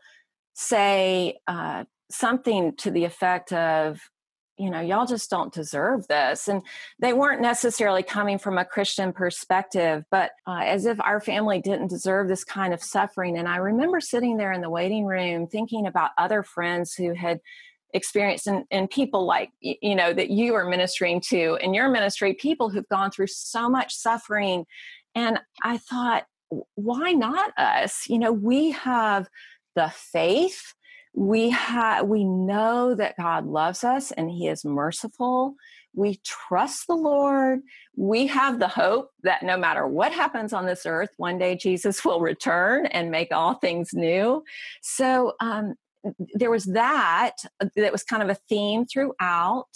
say 0.54 1.38
uh, 1.46 1.84
something 2.12 2.74
to 2.76 2.90
the 2.90 3.04
effect 3.04 3.52
of, 3.52 4.00
you 4.58 4.70
know, 4.70 4.80
y'all 4.80 5.06
just 5.06 5.30
don't 5.30 5.52
deserve 5.52 6.06
this. 6.08 6.46
And 6.46 6.62
they 7.00 7.12
weren't 7.12 7.40
necessarily 7.40 8.02
coming 8.02 8.38
from 8.38 8.58
a 8.58 8.64
Christian 8.64 9.12
perspective, 9.12 10.04
but 10.10 10.32
uh, 10.46 10.60
as 10.64 10.86
if 10.86 11.00
our 11.00 11.20
family 11.20 11.60
didn't 11.60 11.88
deserve 11.88 12.28
this 12.28 12.44
kind 12.44 12.74
of 12.74 12.82
suffering. 12.82 13.38
And 13.38 13.48
I 13.48 13.56
remember 13.56 14.00
sitting 14.00 14.36
there 14.36 14.52
in 14.52 14.60
the 14.60 14.70
waiting 14.70 15.06
room 15.06 15.46
thinking 15.46 15.86
about 15.86 16.10
other 16.18 16.42
friends 16.42 16.94
who 16.94 17.14
had 17.14 17.40
experienced 17.94 18.46
and, 18.46 18.64
and 18.70 18.88
people 18.88 19.26
like 19.26 19.50
you 19.60 19.94
know 19.94 20.12
that 20.12 20.30
you 20.30 20.54
are 20.54 20.64
ministering 20.64 21.20
to 21.20 21.58
in 21.60 21.74
your 21.74 21.90
ministry 21.90 22.32
people 22.32 22.70
who've 22.70 22.88
gone 22.88 23.10
through 23.10 23.26
so 23.26 23.68
much 23.68 23.94
suffering 23.94 24.64
and 25.14 25.38
i 25.62 25.76
thought 25.76 26.24
why 26.74 27.12
not 27.12 27.52
us 27.58 28.08
you 28.08 28.18
know 28.18 28.32
we 28.32 28.70
have 28.70 29.28
the 29.74 29.92
faith 29.94 30.72
we 31.14 31.50
have 31.50 32.06
we 32.06 32.24
know 32.24 32.94
that 32.94 33.16
god 33.16 33.46
loves 33.46 33.84
us 33.84 34.12
and 34.12 34.30
he 34.30 34.48
is 34.48 34.64
merciful. 34.64 35.54
We 35.94 36.20
trust 36.24 36.86
the 36.86 36.94
lord. 36.94 37.60
We 37.96 38.26
have 38.28 38.58
the 38.58 38.68
hope 38.68 39.10
that 39.22 39.42
no 39.42 39.58
matter 39.58 39.86
what 39.86 40.12
happens 40.12 40.54
on 40.54 40.64
this 40.66 40.86
earth 40.86 41.10
one 41.18 41.38
day 41.38 41.56
jesus 41.56 42.04
will 42.04 42.20
return 42.20 42.86
and 42.86 43.10
make 43.10 43.32
all 43.32 43.54
things 43.54 43.90
new. 43.92 44.42
So 44.80 45.34
um, 45.40 45.74
there 46.34 46.50
was 46.50 46.64
that 46.64 47.36
uh, 47.60 47.66
that 47.76 47.92
was 47.92 48.02
kind 48.02 48.22
of 48.22 48.28
a 48.28 48.38
theme 48.48 48.86
throughout. 48.86 49.68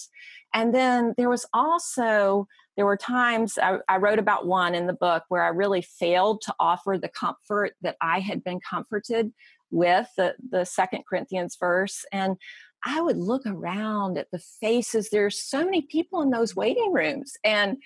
And 0.55 0.75
then 0.75 1.15
there 1.17 1.29
was 1.29 1.47
also 1.53 2.49
there 2.77 2.87
were 2.87 2.97
times 2.97 3.59
I, 3.59 3.79
I, 3.89 3.97
wrote 3.97 4.19
about 4.19 4.47
one 4.47 4.75
in 4.75 4.87
the 4.87 4.93
book 4.93 5.25
where 5.29 5.43
i 5.43 5.49
really 5.49 5.83
failed 5.83 6.43
to 6.43 6.55
offer 6.61 6.99
the 7.01 7.09
comfort 7.09 7.73
that 7.83 7.97
i 8.01 8.21
had 8.21 8.45
been 8.45 8.61
comforted 8.61 9.33
with 9.71 10.09
the, 10.17 10.35
the 10.51 10.65
second 10.65 11.05
Corinthians 11.09 11.57
verse. 11.59 12.05
And 12.13 12.37
I 12.85 13.01
would 13.01 13.17
look 13.17 13.47
around 13.47 14.19
at 14.19 14.31
the 14.31 14.39
faces. 14.39 15.11
There's 15.11 15.43
so 15.43 15.65
many 15.65 15.83
people 15.83 16.23
in 16.23 16.31
those 16.31 16.55
waiting 16.55 16.93
rooms. 16.93 17.33
And 17.45 17.79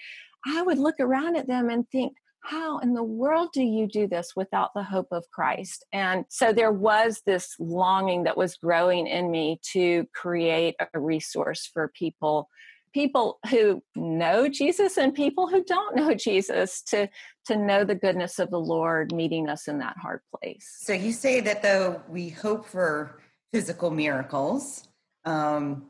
I 0.47 0.63
would 0.63 0.79
look 0.79 0.97
around 1.01 1.37
at 1.37 1.47
them 1.47 1.71
and 1.71 1.89
think, 1.91 2.15
how 2.43 2.79
in 2.79 2.95
the 2.95 3.03
world 3.03 3.51
do 3.53 3.63
you 3.63 3.87
do 3.87 4.07
this 4.07 4.33
without 4.35 4.71
the 4.75 4.83
hope 4.83 5.09
of 5.11 5.31
Christ? 5.31 5.85
And 5.93 6.25
so 6.29 6.53
there 6.53 6.73
was 6.73 7.21
this 7.27 7.55
longing 7.59 8.25
that 8.25 8.37
was 8.37 8.57
growing 8.57 9.07
in 9.07 9.31
me 9.31 9.61
to 9.73 10.07
create 10.15 10.75
a 10.95 10.99
resource 10.99 11.69
for 11.73 11.93
people 11.95 12.49
people 12.93 13.39
who 13.51 13.83
know 13.95 14.49
Jesus 14.49 14.97
and 14.97 15.15
people 15.15 15.47
who 15.47 15.63
don't 15.65 15.97
know 15.97 16.15
Jesus 16.29 16.83
to 16.83 17.09
to 17.47 17.57
know 17.57 17.85
the 17.85 17.95
goodness 17.95 18.39
of 18.39 18.51
the 18.51 18.61
Lord 18.61 19.13
meeting 19.13 19.49
us 19.49 19.67
in 19.69 19.79
that 19.79 19.97
hard 19.97 20.21
place. 20.37 20.77
So 20.81 20.93
you 20.93 21.13
say 21.13 21.41
that 21.41 21.63
though 21.63 22.03
we 22.09 22.29
hope 22.29 22.67
for 22.67 23.21
physical 23.53 23.91
miracles, 23.91 24.89
um, 25.25 25.87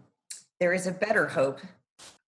there 0.58 0.72
is 0.72 0.86
a 0.86 0.92
better 0.92 1.26
hope. 1.26 1.60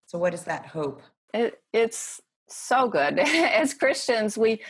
So 0.06 0.18
what 0.18 0.34
is 0.34 0.44
that 0.44 0.66
hope? 0.66 1.02
It, 1.32 1.62
it's 1.72 2.20
so 2.48 2.88
good. 2.88 3.18
As 3.18 3.74
Christians, 3.74 4.36
we 4.36 4.60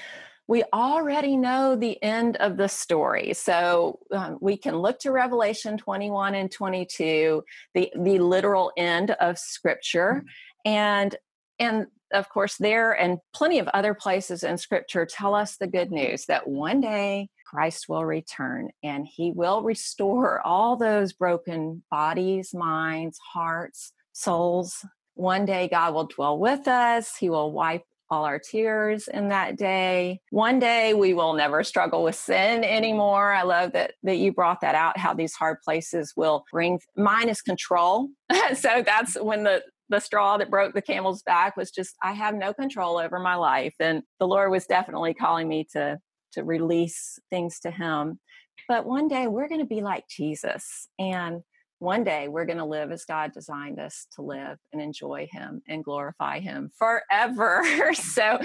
we 0.52 0.62
already 0.74 1.34
know 1.34 1.74
the 1.74 2.00
end 2.02 2.36
of 2.36 2.58
the 2.58 2.68
story. 2.68 3.32
So 3.32 4.00
um, 4.12 4.36
we 4.42 4.58
can 4.58 4.76
look 4.76 4.98
to 4.98 5.10
Revelation 5.10 5.78
21 5.78 6.34
and 6.34 6.52
22, 6.52 7.42
the, 7.72 7.90
the 7.98 8.18
literal 8.18 8.70
end 8.76 9.12
of 9.12 9.38
scripture. 9.38 10.16
Mm-hmm. 10.16 10.70
And, 10.70 11.16
and 11.58 11.86
of 12.12 12.28
course, 12.28 12.58
there 12.58 12.92
and 12.92 13.16
plenty 13.32 13.60
of 13.60 13.68
other 13.68 13.94
places 13.94 14.42
in 14.42 14.58
scripture 14.58 15.06
tell 15.06 15.34
us 15.34 15.56
the 15.56 15.66
good 15.66 15.90
news 15.90 16.26
that 16.26 16.46
one 16.46 16.82
day 16.82 17.30
Christ 17.46 17.88
will 17.88 18.04
return 18.04 18.68
and 18.82 19.06
he 19.06 19.32
will 19.32 19.62
restore 19.62 20.46
all 20.46 20.76
those 20.76 21.14
broken 21.14 21.82
bodies, 21.90 22.52
minds, 22.52 23.18
hearts, 23.32 23.94
souls. 24.12 24.84
One 25.14 25.46
day 25.46 25.68
God 25.68 25.94
will 25.94 26.08
dwell 26.08 26.38
with 26.38 26.68
us. 26.68 27.16
He 27.16 27.30
will 27.30 27.52
wipe 27.52 27.86
all 28.12 28.26
our 28.26 28.38
tears 28.38 29.08
in 29.08 29.30
that 29.30 29.56
day. 29.56 30.20
One 30.30 30.58
day 30.58 30.92
we 30.92 31.14
will 31.14 31.32
never 31.32 31.64
struggle 31.64 32.04
with 32.04 32.14
sin 32.14 32.62
anymore. 32.62 33.32
I 33.32 33.42
love 33.42 33.72
that 33.72 33.94
that 34.02 34.18
you 34.18 34.32
brought 34.32 34.60
that 34.60 34.74
out 34.74 34.98
how 34.98 35.14
these 35.14 35.32
hard 35.32 35.62
places 35.64 36.12
will 36.14 36.44
bring 36.52 36.78
mine 36.94 37.30
is 37.30 37.40
control. 37.40 38.08
so 38.54 38.82
that's 38.84 39.18
when 39.18 39.44
the 39.44 39.62
the 39.88 39.98
straw 39.98 40.36
that 40.36 40.50
broke 40.50 40.74
the 40.74 40.82
camel's 40.82 41.22
back 41.22 41.56
was 41.56 41.70
just 41.70 41.96
I 42.02 42.12
have 42.12 42.34
no 42.34 42.52
control 42.52 42.98
over 42.98 43.18
my 43.18 43.34
life 43.34 43.74
and 43.80 44.02
the 44.20 44.26
Lord 44.26 44.50
was 44.50 44.66
definitely 44.66 45.14
calling 45.14 45.48
me 45.48 45.66
to 45.72 45.98
to 46.32 46.44
release 46.44 47.18
things 47.30 47.60
to 47.60 47.70
him. 47.70 48.20
But 48.68 48.84
one 48.84 49.08
day 49.08 49.26
we're 49.26 49.48
going 49.48 49.60
to 49.60 49.66
be 49.66 49.80
like 49.80 50.04
Jesus 50.08 50.88
and 50.98 51.40
one 51.82 52.04
day 52.04 52.28
we're 52.28 52.44
going 52.44 52.58
to 52.58 52.64
live 52.64 52.92
as 52.92 53.04
God 53.04 53.32
designed 53.32 53.80
us 53.80 54.06
to 54.14 54.22
live 54.22 54.56
and 54.72 54.80
enjoy 54.80 55.28
Him 55.30 55.62
and 55.66 55.82
glorify 55.82 56.38
Him 56.38 56.70
forever. 56.78 57.64
so 57.94 58.38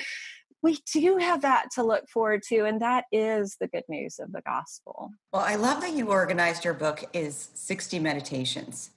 we 0.63 0.79
do 0.91 1.17
have 1.17 1.43
that 1.43 1.69
to 1.75 1.83
look 1.83 2.09
forward 2.09 2.41
to, 2.49 2.65
and 2.65 2.81
that 2.81 3.05
is 3.11 3.55
the 3.61 3.67
good 3.67 3.83
news 3.87 4.17
of 4.19 4.31
the 4.31 4.41
gospel. 4.41 5.11
Well, 5.31 5.43
I 5.45 5.55
love 5.55 5.81
that 5.81 5.93
you 5.93 6.07
organized 6.07 6.65
your 6.65 6.73
book 6.73 7.03
is 7.13 7.51
60 7.53 7.99
meditations. 7.99 8.89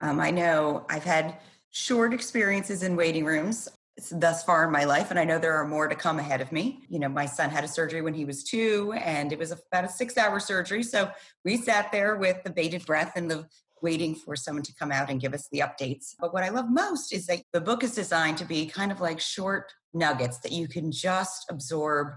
Um, 0.00 0.20
I 0.20 0.30
know 0.30 0.86
I've 0.88 1.04
had 1.04 1.38
short 1.70 2.14
experiences 2.14 2.84
in 2.84 2.94
waiting 2.94 3.24
rooms 3.24 3.68
thus 4.12 4.44
far 4.44 4.64
in 4.64 4.70
my 4.70 4.84
life 4.84 5.10
and 5.10 5.18
i 5.18 5.24
know 5.24 5.38
there 5.38 5.52
are 5.52 5.66
more 5.66 5.86
to 5.86 5.94
come 5.94 6.18
ahead 6.18 6.40
of 6.40 6.50
me 6.52 6.80
you 6.88 6.98
know 6.98 7.08
my 7.08 7.26
son 7.26 7.50
had 7.50 7.64
a 7.64 7.68
surgery 7.68 8.00
when 8.00 8.14
he 8.14 8.24
was 8.24 8.42
two 8.42 8.94
and 9.04 9.30
it 9.30 9.38
was 9.38 9.52
about 9.52 9.84
a 9.84 9.88
six 9.88 10.16
hour 10.16 10.40
surgery 10.40 10.82
so 10.82 11.10
we 11.44 11.58
sat 11.58 11.92
there 11.92 12.16
with 12.16 12.42
the 12.42 12.48
bated 12.48 12.86
breath 12.86 13.12
and 13.16 13.30
the 13.30 13.46
waiting 13.82 14.14
for 14.14 14.36
someone 14.36 14.62
to 14.64 14.74
come 14.74 14.92
out 14.92 15.10
and 15.10 15.20
give 15.20 15.34
us 15.34 15.48
the 15.50 15.60
updates. 15.60 16.14
But 16.18 16.32
what 16.32 16.44
I 16.44 16.48
love 16.48 16.66
most 16.68 17.12
is 17.12 17.26
that 17.26 17.42
the 17.52 17.60
book 17.60 17.82
is 17.82 17.94
designed 17.94 18.38
to 18.38 18.44
be 18.44 18.66
kind 18.66 18.92
of 18.92 19.00
like 19.00 19.20
short 19.20 19.72
nuggets 19.92 20.38
that 20.38 20.52
you 20.52 20.68
can 20.68 20.92
just 20.92 21.46
absorb 21.50 22.08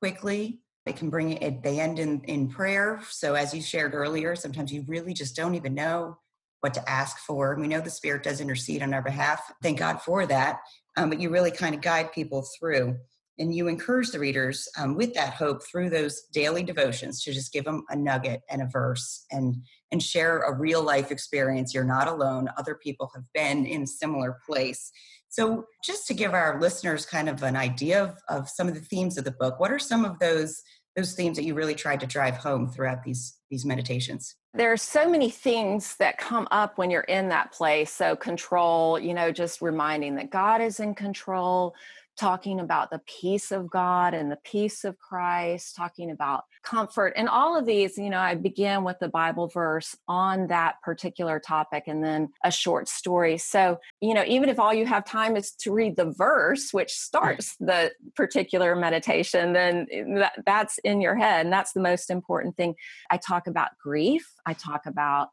quickly. 0.00 0.60
It 0.86 0.96
can 0.96 1.10
bring 1.10 1.32
it, 1.32 1.62
they 1.62 1.78
end 1.78 1.98
in, 1.98 2.22
in 2.24 2.48
prayer. 2.48 3.00
So, 3.10 3.34
as 3.34 3.54
you 3.54 3.62
shared 3.62 3.94
earlier, 3.94 4.34
sometimes 4.34 4.72
you 4.72 4.84
really 4.88 5.12
just 5.12 5.36
don't 5.36 5.54
even 5.54 5.74
know 5.74 6.18
what 6.60 6.74
to 6.74 6.90
ask 6.90 7.18
for. 7.18 7.54
We 7.56 7.68
know 7.68 7.80
the 7.80 7.90
Spirit 7.90 8.22
does 8.22 8.40
intercede 8.40 8.82
on 8.82 8.94
our 8.94 9.02
behalf. 9.02 9.52
Thank 9.62 9.78
God 9.78 10.00
for 10.02 10.26
that. 10.26 10.60
Um, 10.96 11.10
but 11.10 11.20
you 11.20 11.30
really 11.30 11.50
kind 11.50 11.74
of 11.74 11.80
guide 11.80 12.12
people 12.12 12.46
through 12.58 12.96
and 13.40 13.54
you 13.54 13.68
encourage 13.68 14.10
the 14.10 14.18
readers 14.18 14.68
um, 14.78 14.94
with 14.94 15.14
that 15.14 15.32
hope 15.32 15.62
through 15.64 15.88
those 15.88 16.22
daily 16.32 16.62
devotions 16.62 17.22
to 17.24 17.32
just 17.32 17.52
give 17.52 17.64
them 17.64 17.82
a 17.88 17.96
nugget 17.96 18.42
and 18.50 18.62
a 18.62 18.66
verse 18.66 19.24
and 19.30 19.56
and 19.90 20.00
share 20.00 20.42
a 20.42 20.54
real 20.56 20.82
life 20.82 21.10
experience. 21.10 21.74
You're 21.74 21.82
not 21.82 22.06
alone. 22.06 22.48
Other 22.56 22.76
people 22.76 23.10
have 23.14 23.24
been 23.34 23.66
in 23.66 23.82
a 23.82 23.86
similar 23.86 24.38
place. 24.46 24.92
So 25.30 25.64
just 25.82 26.06
to 26.08 26.14
give 26.14 26.34
our 26.34 26.60
listeners 26.60 27.06
kind 27.06 27.28
of 27.28 27.42
an 27.42 27.56
idea 27.56 28.02
of, 28.02 28.18
of 28.28 28.48
some 28.48 28.68
of 28.68 28.74
the 28.74 28.80
themes 28.80 29.16
of 29.16 29.24
the 29.24 29.32
book 29.32 29.58
what 29.58 29.72
are 29.72 29.78
some 29.78 30.04
of 30.04 30.18
those 30.18 30.62
those 30.96 31.14
themes 31.14 31.36
that 31.36 31.44
you 31.44 31.54
really 31.54 31.74
tried 31.74 32.00
to 32.00 32.06
drive 32.06 32.36
home 32.36 32.68
throughout 32.68 33.02
these 33.04 33.38
these 33.50 33.64
meditations? 33.64 34.36
There 34.52 34.72
are 34.72 34.76
so 34.76 35.08
many 35.08 35.30
things 35.30 35.96
that 35.96 36.18
come 36.18 36.46
up 36.50 36.76
when 36.76 36.90
you're 36.90 37.02
in 37.02 37.28
that 37.30 37.52
place. 37.52 37.90
So 37.90 38.16
control 38.16 38.98
you 38.98 39.14
know 39.14 39.32
just 39.32 39.62
reminding 39.62 40.16
that 40.16 40.30
god 40.30 40.60
is 40.60 40.78
in 40.78 40.94
control 40.94 41.74
talking 42.18 42.60
about 42.60 42.90
the 42.90 43.00
peace 43.06 43.50
of 43.50 43.70
God 43.70 44.14
and 44.14 44.30
the 44.30 44.38
peace 44.44 44.84
of 44.84 44.98
Christ, 44.98 45.74
talking 45.74 46.10
about 46.10 46.44
comfort. 46.62 47.14
And 47.16 47.28
all 47.28 47.58
of 47.58 47.64
these, 47.64 47.96
you 47.96 48.10
know, 48.10 48.18
I 48.18 48.34
begin 48.34 48.84
with 48.84 48.98
the 49.00 49.08
Bible 49.08 49.48
verse 49.48 49.96
on 50.06 50.48
that 50.48 50.76
particular 50.82 51.40
topic 51.40 51.84
and 51.86 52.04
then 52.04 52.28
a 52.44 52.50
short 52.50 52.88
story. 52.88 53.38
So, 53.38 53.78
you 54.00 54.14
know, 54.14 54.24
even 54.26 54.48
if 54.48 54.58
all 54.58 54.74
you 54.74 54.86
have 54.86 55.04
time 55.04 55.36
is 55.36 55.52
to 55.52 55.72
read 55.72 55.96
the 55.96 56.12
verse, 56.12 56.72
which 56.72 56.92
starts 56.92 57.56
the 57.60 57.92
particular 58.16 58.76
meditation, 58.76 59.52
then 59.52 59.86
eh, 59.90 60.04
that, 60.16 60.32
that's 60.44 60.78
in 60.78 61.00
your 61.00 61.16
head. 61.16 61.46
And 61.46 61.52
that's 61.52 61.72
the 61.72 61.80
most 61.80 62.10
important 62.10 62.56
thing. 62.56 62.74
I 63.10 63.16
talk 63.16 63.46
about 63.46 63.70
grief, 63.82 64.30
I 64.44 64.52
talk 64.52 64.86
about 64.86 65.30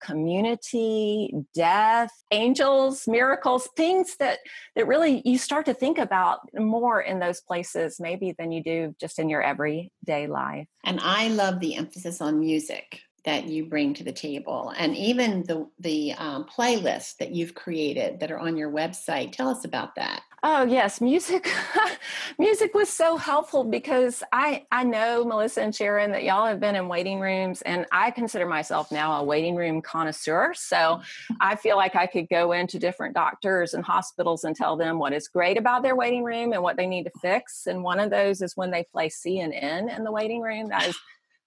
community 0.00 1.32
death 1.54 2.10
angels 2.30 3.06
miracles 3.06 3.68
things 3.76 4.16
that 4.18 4.38
that 4.74 4.86
really 4.86 5.22
you 5.24 5.38
start 5.38 5.66
to 5.66 5.74
think 5.74 5.98
about 5.98 6.40
more 6.54 7.00
in 7.00 7.18
those 7.18 7.40
places 7.40 7.98
maybe 8.00 8.34
than 8.38 8.52
you 8.52 8.62
do 8.62 8.94
just 9.00 9.18
in 9.18 9.28
your 9.28 9.42
everyday 9.42 10.26
life. 10.26 10.66
And 10.84 11.00
i 11.00 11.28
love 11.28 11.60
the 11.60 11.76
emphasis 11.76 12.20
on 12.20 12.40
music 12.40 13.00
that 13.24 13.44
you 13.44 13.66
bring 13.66 13.92
to 13.94 14.04
the 14.04 14.12
table 14.12 14.72
and 14.78 14.96
even 14.96 15.42
the 15.42 15.68
the 15.78 16.14
um, 16.14 16.44
playlist 16.44 17.16
that 17.18 17.32
you've 17.32 17.54
created 17.54 18.20
that 18.20 18.30
are 18.30 18.38
on 18.38 18.56
your 18.56 18.70
website. 18.70 19.32
Tell 19.32 19.48
us 19.48 19.64
about 19.64 19.94
that 19.96 20.22
oh 20.42 20.64
yes 20.64 21.00
music 21.02 21.52
music 22.38 22.72
was 22.72 22.88
so 22.88 23.16
helpful 23.16 23.62
because 23.62 24.22
i 24.32 24.64
i 24.72 24.82
know 24.82 25.22
melissa 25.22 25.60
and 25.60 25.74
sharon 25.74 26.10
that 26.10 26.24
y'all 26.24 26.46
have 26.46 26.58
been 26.58 26.74
in 26.74 26.88
waiting 26.88 27.20
rooms 27.20 27.60
and 27.62 27.84
i 27.92 28.10
consider 28.10 28.46
myself 28.46 28.90
now 28.90 29.20
a 29.20 29.24
waiting 29.24 29.54
room 29.54 29.82
connoisseur 29.82 30.52
so 30.54 31.00
i 31.40 31.54
feel 31.54 31.76
like 31.76 31.94
i 31.94 32.06
could 32.06 32.28
go 32.30 32.52
into 32.52 32.78
different 32.78 33.14
doctors 33.14 33.74
and 33.74 33.84
hospitals 33.84 34.44
and 34.44 34.56
tell 34.56 34.76
them 34.76 34.98
what 34.98 35.12
is 35.12 35.28
great 35.28 35.58
about 35.58 35.82
their 35.82 35.96
waiting 35.96 36.24
room 36.24 36.52
and 36.52 36.62
what 36.62 36.76
they 36.76 36.86
need 36.86 37.04
to 37.04 37.12
fix 37.20 37.66
and 37.66 37.82
one 37.82 38.00
of 38.00 38.08
those 38.08 38.40
is 38.40 38.56
when 38.56 38.70
they 38.70 38.84
play 38.84 39.08
cnn 39.08 39.94
in 39.94 40.04
the 40.04 40.12
waiting 40.12 40.40
room 40.40 40.68
that 40.68 40.88
is 40.88 40.98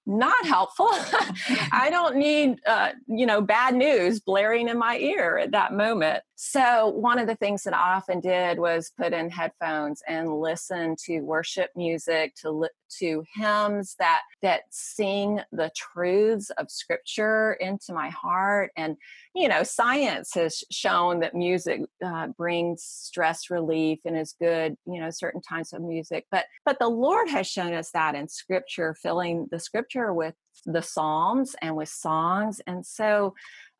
not 0.06 0.46
helpful. 0.46 0.90
I 1.72 1.88
don't 1.90 2.18
need, 2.18 2.60
uh, 2.66 2.92
you 3.08 3.26
know, 3.26 3.42
bad 3.42 3.76
news 3.76 4.20
blaring 4.20 4.68
in 4.68 4.78
my 4.78 4.98
ear 4.98 5.38
at 5.38 5.52
that 5.52 5.74
moment. 5.74 6.24
So, 6.36 6.90
one 6.90 7.20
of 7.20 7.28
the 7.28 7.36
things 7.36 7.64
that 7.64 7.74
I 7.74 7.96
often 7.96 8.20
did 8.20 8.60
was 8.60 8.92
put 8.98 9.14
in 9.14 9.30
headphones 9.30 10.02
and 10.08 10.42
listen 10.42 10.96
to 11.06 11.22
worship 11.22 11.70
music, 11.76 12.36
to 12.42 12.52
li- 12.52 12.70
to 13.00 13.24
hymns 13.36 13.96
that 14.00 14.22
that 14.42 14.64
sing 14.70 15.42
the 15.52 15.72
truths 15.76 16.50
of 16.52 16.70
Scripture 16.70 17.54
into 17.54 17.94
my 17.94 18.10
heart. 18.10 18.72
And 18.76 18.98
you 19.36 19.48
know, 19.48 19.64
science 19.64 20.34
has 20.36 20.64
shown 20.72 21.20
that 21.22 21.36
music 21.36 21.82
uh, 22.04 22.28
brings 22.28 22.84
stress 22.84 23.50
relief 23.50 24.00
and 24.06 24.18
is 24.18 24.36
good. 24.40 24.76
You 24.86 25.00
know, 25.00 25.10
certain 25.10 25.42
types 25.42 25.74
of 25.74 25.82
music, 25.82 26.26
but 26.32 26.46
but 26.66 26.80
the 26.80 26.90
Lord 26.90 27.30
has 27.30 27.48
shown 27.48 27.74
us 27.74 27.92
that 27.92 28.16
in 28.16 28.28
Scripture, 28.28 28.96
filling 29.02 29.48
the 29.52 29.60
Scripture 29.60 30.14
with 30.14 30.36
the 30.66 30.82
Psalms 30.82 31.56
and 31.62 31.76
with 31.76 31.90
songs, 31.90 32.62
and 32.68 32.86
so 32.86 33.34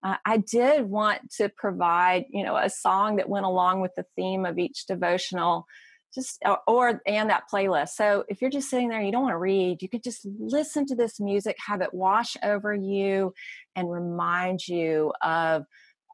uh, 0.04 0.18
I 0.26 0.38
did 0.38 0.90
want 0.90 1.32
to 1.38 1.50
provide, 1.50 2.26
you 2.30 2.44
know, 2.44 2.58
a 2.58 2.70
song 2.70 3.16
that 3.16 3.30
went 3.30 3.46
along 3.46 3.80
with 3.80 3.96
the 3.96 4.06
theme 4.16 4.46
of 4.46 4.60
each 4.60 4.86
devotional, 4.86 5.66
just 6.14 6.40
or, 6.46 6.60
or 6.68 7.02
and 7.06 7.30
that 7.30 7.44
playlist. 7.52 7.90
So 7.90 8.24
if 8.28 8.42
you're 8.42 8.52
just 8.52 8.70
sitting 8.70 8.90
there, 8.90 9.02
you 9.02 9.12
don't 9.12 9.24
want 9.24 9.34
to 9.34 9.38
read, 9.38 9.82
you 9.82 9.90
could 9.90 10.04
just 10.04 10.26
listen 10.40 10.86
to 10.88 10.96
this 10.96 11.20
music, 11.20 11.58
have 11.66 11.82
it 11.82 11.94
wash 11.94 12.38
over 12.44 12.74
you, 12.74 13.34
and 13.76 13.92
remind 13.92 14.68
you 14.68 15.14
of 15.22 15.66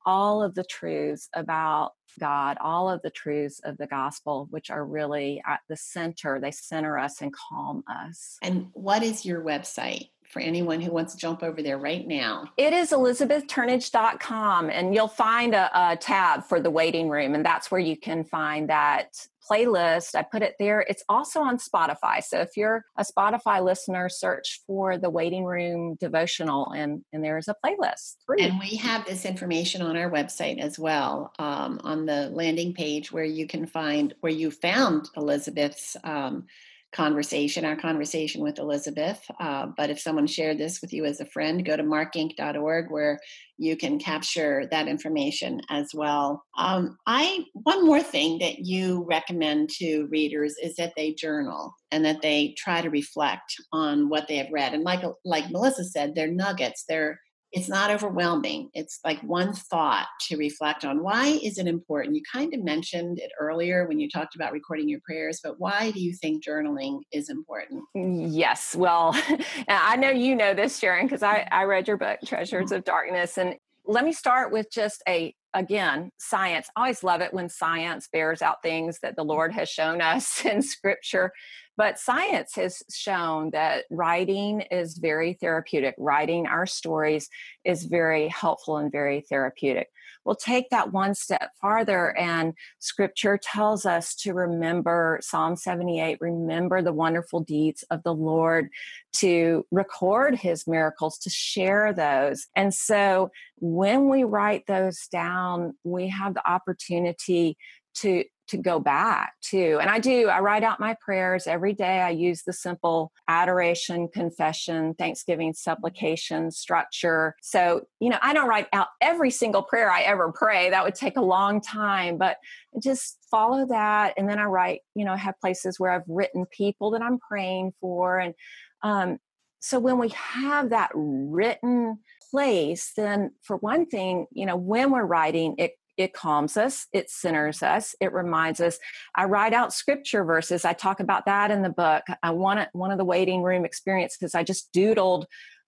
all 0.05 0.41
of 0.41 0.55
the 0.55 0.63
truths 0.63 1.29
about 1.35 1.91
God, 2.19 2.57
all 2.59 2.89
of 2.89 3.01
the 3.01 3.11
truths 3.11 3.59
of 3.63 3.77
the 3.77 3.87
gospel, 3.87 4.47
which 4.49 4.69
are 4.69 4.83
really 4.83 5.41
at 5.45 5.59
the 5.69 5.77
center. 5.77 6.39
They 6.39 6.51
center 6.51 6.97
us 6.97 7.21
and 7.21 7.33
calm 7.33 7.83
us. 7.87 8.37
And 8.41 8.67
what 8.73 9.03
is 9.03 9.25
your 9.25 9.43
website? 9.43 10.09
For 10.29 10.39
anyone 10.39 10.79
who 10.79 10.91
wants 10.91 11.13
to 11.13 11.19
jump 11.19 11.43
over 11.43 11.61
there 11.61 11.77
right 11.77 12.07
now? 12.07 12.45
It 12.57 12.73
is 12.73 12.91
elizabethturnage.com, 12.91 14.69
and 14.69 14.93
you'll 14.93 15.07
find 15.07 15.53
a, 15.53 15.91
a 15.91 15.97
tab 15.97 16.43
for 16.43 16.59
the 16.59 16.71
waiting 16.71 17.09
room, 17.09 17.35
and 17.35 17.45
that's 17.45 17.71
where 17.71 17.81
you 17.81 17.97
can 17.97 18.23
find 18.23 18.69
that 18.69 19.27
playlist. 19.49 20.15
I 20.15 20.21
put 20.21 20.43
it 20.43 20.55
there. 20.59 20.85
It's 20.87 21.03
also 21.09 21.41
on 21.41 21.57
Spotify. 21.57 22.23
So 22.23 22.39
if 22.39 22.55
you're 22.55 22.85
a 22.97 23.03
Spotify 23.03 23.63
listener, 23.63 24.09
search 24.09 24.61
for 24.67 24.97
the 24.97 25.09
waiting 25.09 25.43
room 25.43 25.95
devotional 25.99 26.71
and, 26.71 27.03
and 27.11 27.23
there's 27.23 27.47
a 27.47 27.55
playlist. 27.65 28.17
Free. 28.25 28.43
And 28.43 28.59
we 28.59 28.75
have 28.77 29.05
this 29.05 29.25
information 29.25 29.81
on 29.81 29.97
our 29.97 30.09
website 30.09 30.59
as 30.59 30.77
well 30.77 31.33
um, 31.39 31.81
on 31.83 32.05
the 32.05 32.29
landing 32.29 32.73
page 32.73 33.11
where 33.11 33.23
you 33.23 33.47
can 33.47 33.65
find 33.65 34.13
where 34.19 34.31
you 34.31 34.51
found 34.51 35.09
Elizabeth's 35.15 35.97
um, 36.03 36.45
conversation, 36.91 37.65
our 37.65 37.75
conversation 37.75 38.41
with 38.41 38.59
Elizabeth. 38.59 39.19
Uh, 39.39 39.67
but 39.77 39.89
if 39.89 39.99
someone 39.99 40.27
shared 40.27 40.57
this 40.57 40.81
with 40.81 40.91
you 40.91 41.05
as 41.05 41.19
a 41.19 41.25
friend, 41.25 41.65
go 41.65 41.77
to 41.77 41.83
markinc.org 41.83 42.89
where 42.89 43.19
you 43.57 43.75
can 43.75 43.99
capture 43.99 44.65
that 44.71 44.87
information 44.87 45.61
as 45.69 45.91
well. 45.93 46.43
Um, 46.57 46.97
I 47.05 47.45
one 47.53 47.85
more 47.85 48.01
thing 48.01 48.39
that 48.39 48.59
you 48.59 49.05
recommend 49.07 49.69
to 49.77 50.07
readers 50.09 50.55
is 50.61 50.75
that 50.77 50.93
they 50.95 51.13
journal 51.13 51.73
and 51.91 52.03
that 52.05 52.21
they 52.21 52.55
try 52.57 52.81
to 52.81 52.89
reflect 52.89 53.53
on 53.71 54.09
what 54.09 54.27
they 54.27 54.37
have 54.37 54.51
read. 54.51 54.73
And 54.73 54.83
like 54.83 55.03
like 55.25 55.51
Melissa 55.51 55.83
said, 55.83 56.15
they're 56.15 56.31
nuggets. 56.31 56.85
They're 56.87 57.19
it's 57.51 57.69
not 57.69 57.89
overwhelming. 57.89 58.69
It's 58.73 58.99
like 59.03 59.19
one 59.21 59.53
thought 59.53 60.07
to 60.27 60.37
reflect 60.37 60.85
on. 60.85 61.03
Why 61.03 61.39
is 61.43 61.57
it 61.57 61.67
important? 61.67 62.15
You 62.15 62.21
kind 62.31 62.53
of 62.53 62.63
mentioned 62.63 63.19
it 63.19 63.31
earlier 63.39 63.87
when 63.87 63.99
you 63.99 64.09
talked 64.09 64.35
about 64.35 64.51
recording 64.51 64.87
your 64.87 64.99
prayers, 65.03 65.39
but 65.43 65.59
why 65.59 65.91
do 65.91 65.99
you 65.99 66.13
think 66.13 66.43
journaling 66.43 66.99
is 67.11 67.29
important? 67.29 67.83
Yes. 67.95 68.75
Well, 68.75 69.19
I 69.67 69.95
know 69.95 70.11
you 70.11 70.35
know 70.35 70.53
this, 70.53 70.77
Sharon, 70.77 71.07
because 71.07 71.23
I, 71.23 71.47
I 71.51 71.63
read 71.63 71.87
your 71.87 71.97
book, 71.97 72.19
Treasures 72.25 72.67
mm-hmm. 72.67 72.75
of 72.75 72.83
Darkness. 72.83 73.37
And 73.37 73.55
let 73.85 74.05
me 74.05 74.13
start 74.13 74.51
with 74.51 74.71
just 74.71 75.01
a 75.07 75.33
again 75.53 76.11
science 76.17 76.69
i 76.75 76.81
always 76.81 77.03
love 77.03 77.21
it 77.21 77.33
when 77.33 77.49
science 77.49 78.07
bears 78.11 78.41
out 78.41 78.61
things 78.61 78.99
that 79.01 79.15
the 79.15 79.23
lord 79.23 79.51
has 79.51 79.69
shown 79.69 80.01
us 80.01 80.45
in 80.45 80.61
scripture 80.61 81.31
but 81.79 81.97
science 81.97 82.55
has 82.55 82.83
shown 82.93 83.51
that 83.51 83.85
writing 83.89 84.59
is 84.69 84.97
very 84.97 85.31
therapeutic. 85.31 85.95
Writing 85.97 86.45
our 86.45 86.65
stories 86.65 87.29
is 87.63 87.85
very 87.85 88.27
helpful 88.27 88.75
and 88.75 88.91
very 88.91 89.21
therapeutic. 89.21 89.87
We'll 90.29 90.35
take 90.35 90.69
that 90.69 90.93
one 90.93 91.15
step 91.15 91.53
farther, 91.59 92.15
and 92.15 92.53
scripture 92.77 93.39
tells 93.41 93.83
us 93.87 94.13
to 94.17 94.35
remember 94.35 95.17
Psalm 95.23 95.55
78 95.55 96.19
remember 96.21 96.83
the 96.83 96.93
wonderful 96.93 97.39
deeds 97.39 97.83
of 97.89 98.03
the 98.03 98.13
Lord, 98.13 98.69
to 99.13 99.65
record 99.71 100.35
his 100.35 100.67
miracles, 100.67 101.17
to 101.23 101.31
share 101.31 101.93
those. 101.93 102.45
And 102.55 102.71
so 102.75 103.31
when 103.55 104.07
we 104.07 104.23
write 104.23 104.67
those 104.67 105.07
down, 105.11 105.73
we 105.83 106.09
have 106.09 106.35
the 106.35 106.47
opportunity 106.47 107.57
to 108.01 108.23
to 108.49 108.57
go 108.57 108.79
back 108.79 109.33
to. 109.41 109.77
And 109.79 109.89
I 109.89 109.99
do, 109.99 110.27
I 110.27 110.39
write 110.39 110.63
out 110.63 110.79
my 110.79 110.95
prayers 110.99 111.45
every 111.45 111.73
day. 111.73 112.01
I 112.01 112.09
use 112.09 112.43
the 112.43 112.53
simple 112.53 113.11
adoration, 113.27 114.07
confession, 114.07 114.95
thanksgiving, 114.95 115.53
supplication 115.53 116.49
structure. 116.51 117.35
So, 117.41 117.85
you 117.99 118.09
know, 118.09 118.17
I 118.21 118.33
don't 118.33 118.49
write 118.49 118.67
out 118.73 118.87
every 119.01 119.29
single 119.29 119.61
prayer 119.61 119.91
I 119.91 120.01
ever 120.01 120.31
pray. 120.31 120.71
That 120.71 120.83
would 120.83 120.95
take 120.95 121.17
a 121.17 121.21
long 121.21 121.61
time, 121.61 122.17
but 122.17 122.37
just 122.81 123.19
follow 123.29 123.67
that. 123.67 124.15
And 124.17 124.27
then 124.27 124.39
I 124.39 124.45
write, 124.45 124.81
you 124.95 125.05
know, 125.05 125.13
I 125.13 125.17
have 125.17 125.39
places 125.39 125.79
where 125.79 125.91
I've 125.91 126.07
written 126.07 126.45
people 126.47 126.91
that 126.91 127.03
I'm 127.03 127.19
praying 127.19 127.73
for. 127.79 128.17
And 128.17 128.33
um, 128.81 129.19
so 129.59 129.79
when 129.79 129.99
we 129.99 130.09
have 130.09 130.71
that 130.71 130.89
written 130.95 131.99
place, 132.31 132.93
then 132.95 133.31
for 133.43 133.57
one 133.57 133.85
thing, 133.85 134.25
you 134.31 134.47
know, 134.47 134.55
when 134.55 134.89
we're 134.89 135.05
writing, 135.05 135.55
it 135.59 135.73
it 135.99 136.13
calms 136.13 136.55
us, 136.55 136.87
it 136.93 137.09
centers 137.09 137.61
us, 137.61 137.93
it 137.99 138.13
reminds 138.13 138.61
us. 138.61 138.79
I 139.15 139.25
write 139.25 139.51
out 139.51 139.73
scripture 139.73 140.23
verses. 140.23 140.63
I 140.63 140.71
talk 140.71 141.01
about 141.01 141.25
that 141.25 141.51
in 141.51 141.61
the 141.61 141.69
book. 141.69 142.03
I 142.23 142.31
want 142.31 142.69
one 142.71 142.91
of 142.91 142.97
the 142.97 143.03
waiting 143.03 143.43
room 143.43 143.65
experiences. 143.65 144.33
I 144.33 144.43
just 144.43 144.71
doodled 144.71 145.25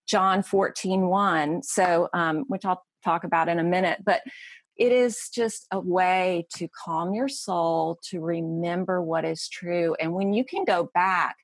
John 0.07 0.41
14, 0.41 1.07
1, 1.07 1.63
so 1.63 2.07
um, 2.13 2.45
which 2.47 2.63
I'll 2.63 2.81
talk 3.03 3.25
about 3.25 3.49
in 3.49 3.59
a 3.59 3.63
minute. 3.63 3.99
But 4.05 4.21
it 4.77 4.93
is 4.93 5.29
just 5.35 5.67
a 5.69 5.81
way 5.81 6.47
to 6.55 6.69
calm 6.69 7.13
your 7.13 7.27
soul, 7.27 7.99
to 8.09 8.21
remember 8.21 9.01
what 9.01 9.25
is 9.25 9.49
true. 9.49 9.97
And 9.99 10.13
when 10.13 10.31
you 10.31 10.45
can 10.45 10.63
go 10.63 10.89
back 10.93 11.35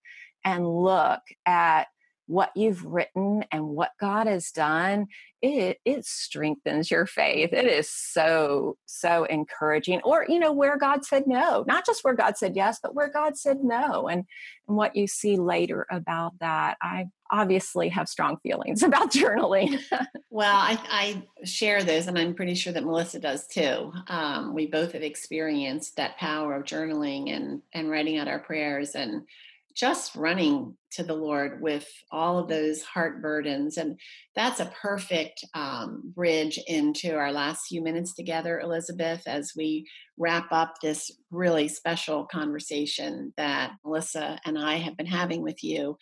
and 0.45 0.65
look 0.65 1.19
at 1.45 1.87
what 2.27 2.51
you've 2.55 2.85
written 2.85 3.43
and 3.51 3.69
what 3.69 3.91
God 3.99 4.27
has 4.27 4.51
done, 4.51 5.07
it 5.41 5.79
it 5.85 6.05
strengthens 6.05 6.91
your 6.91 7.05
faith. 7.05 7.53
It 7.53 7.65
is 7.65 7.89
so 7.89 8.77
so 8.85 9.23
encouraging. 9.23 10.01
Or 10.03 10.25
you 10.27 10.39
know 10.39 10.51
where 10.51 10.77
God 10.77 11.05
said 11.05 11.25
no, 11.25 11.63
not 11.67 11.85
just 11.85 12.03
where 12.03 12.13
God 12.13 12.37
said 12.37 12.55
yes, 12.55 12.79
but 12.81 12.93
where 12.93 13.09
God 13.09 13.37
said 13.37 13.57
no, 13.63 14.07
and 14.07 14.25
and 14.67 14.77
what 14.77 14.95
you 14.95 15.07
see 15.07 15.37
later 15.37 15.87
about 15.89 16.33
that. 16.39 16.77
I 16.81 17.07
obviously 17.31 17.89
have 17.89 18.09
strong 18.09 18.37
feelings 18.43 18.83
about 18.83 19.11
journaling. 19.11 19.79
well, 20.29 20.55
I, 20.55 20.79
I, 20.89 21.45
share 21.45 21.83
those, 21.83 22.07
and 22.07 22.17
I'm 22.17 22.33
pretty 22.33 22.55
sure 22.55 22.73
that 22.73 22.83
Melissa 22.83 23.19
does 23.19 23.47
too. 23.47 23.91
Um, 24.07 24.53
we 24.53 24.67
both 24.67 24.93
have 24.93 25.03
experienced 25.03 25.95
that 25.95 26.17
power 26.17 26.55
of 26.55 26.63
journaling 26.63 27.35
and 27.35 27.61
and 27.73 27.89
writing 27.89 28.17
out 28.17 28.27
our 28.27 28.39
prayers 28.39 28.95
and 28.95 29.23
just 29.77 30.15
running 30.15 30.75
to 30.91 31.03
the 31.03 31.13
Lord 31.13 31.61
with 31.61 31.87
all 32.11 32.39
of 32.39 32.47
those 32.47 32.81
heart 32.81 33.21
burdens. 33.21 33.77
And 33.77 33.99
that's 34.35 34.59
a 34.59 34.73
perfect 34.81 35.45
um, 35.53 36.01
bridge 36.15 36.59
into 36.65 37.15
our 37.15 37.31
last 37.31 37.67
few 37.67 37.83
minutes 37.83 38.15
together, 38.15 38.59
Elizabeth, 38.59 39.21
as 39.27 39.53
we 39.55 39.87
wrap 40.17 40.47
up 40.51 40.75
this 40.81 41.11
really 41.29 41.67
special 41.67 42.25
conversation 42.25 43.33
that 43.37 43.73
Melissa 43.85 44.39
and 44.45 44.57
I 44.57 44.77
have 44.77 44.97
been 44.97 45.05
having 45.05 45.43
with 45.43 45.63
you. 45.63 45.97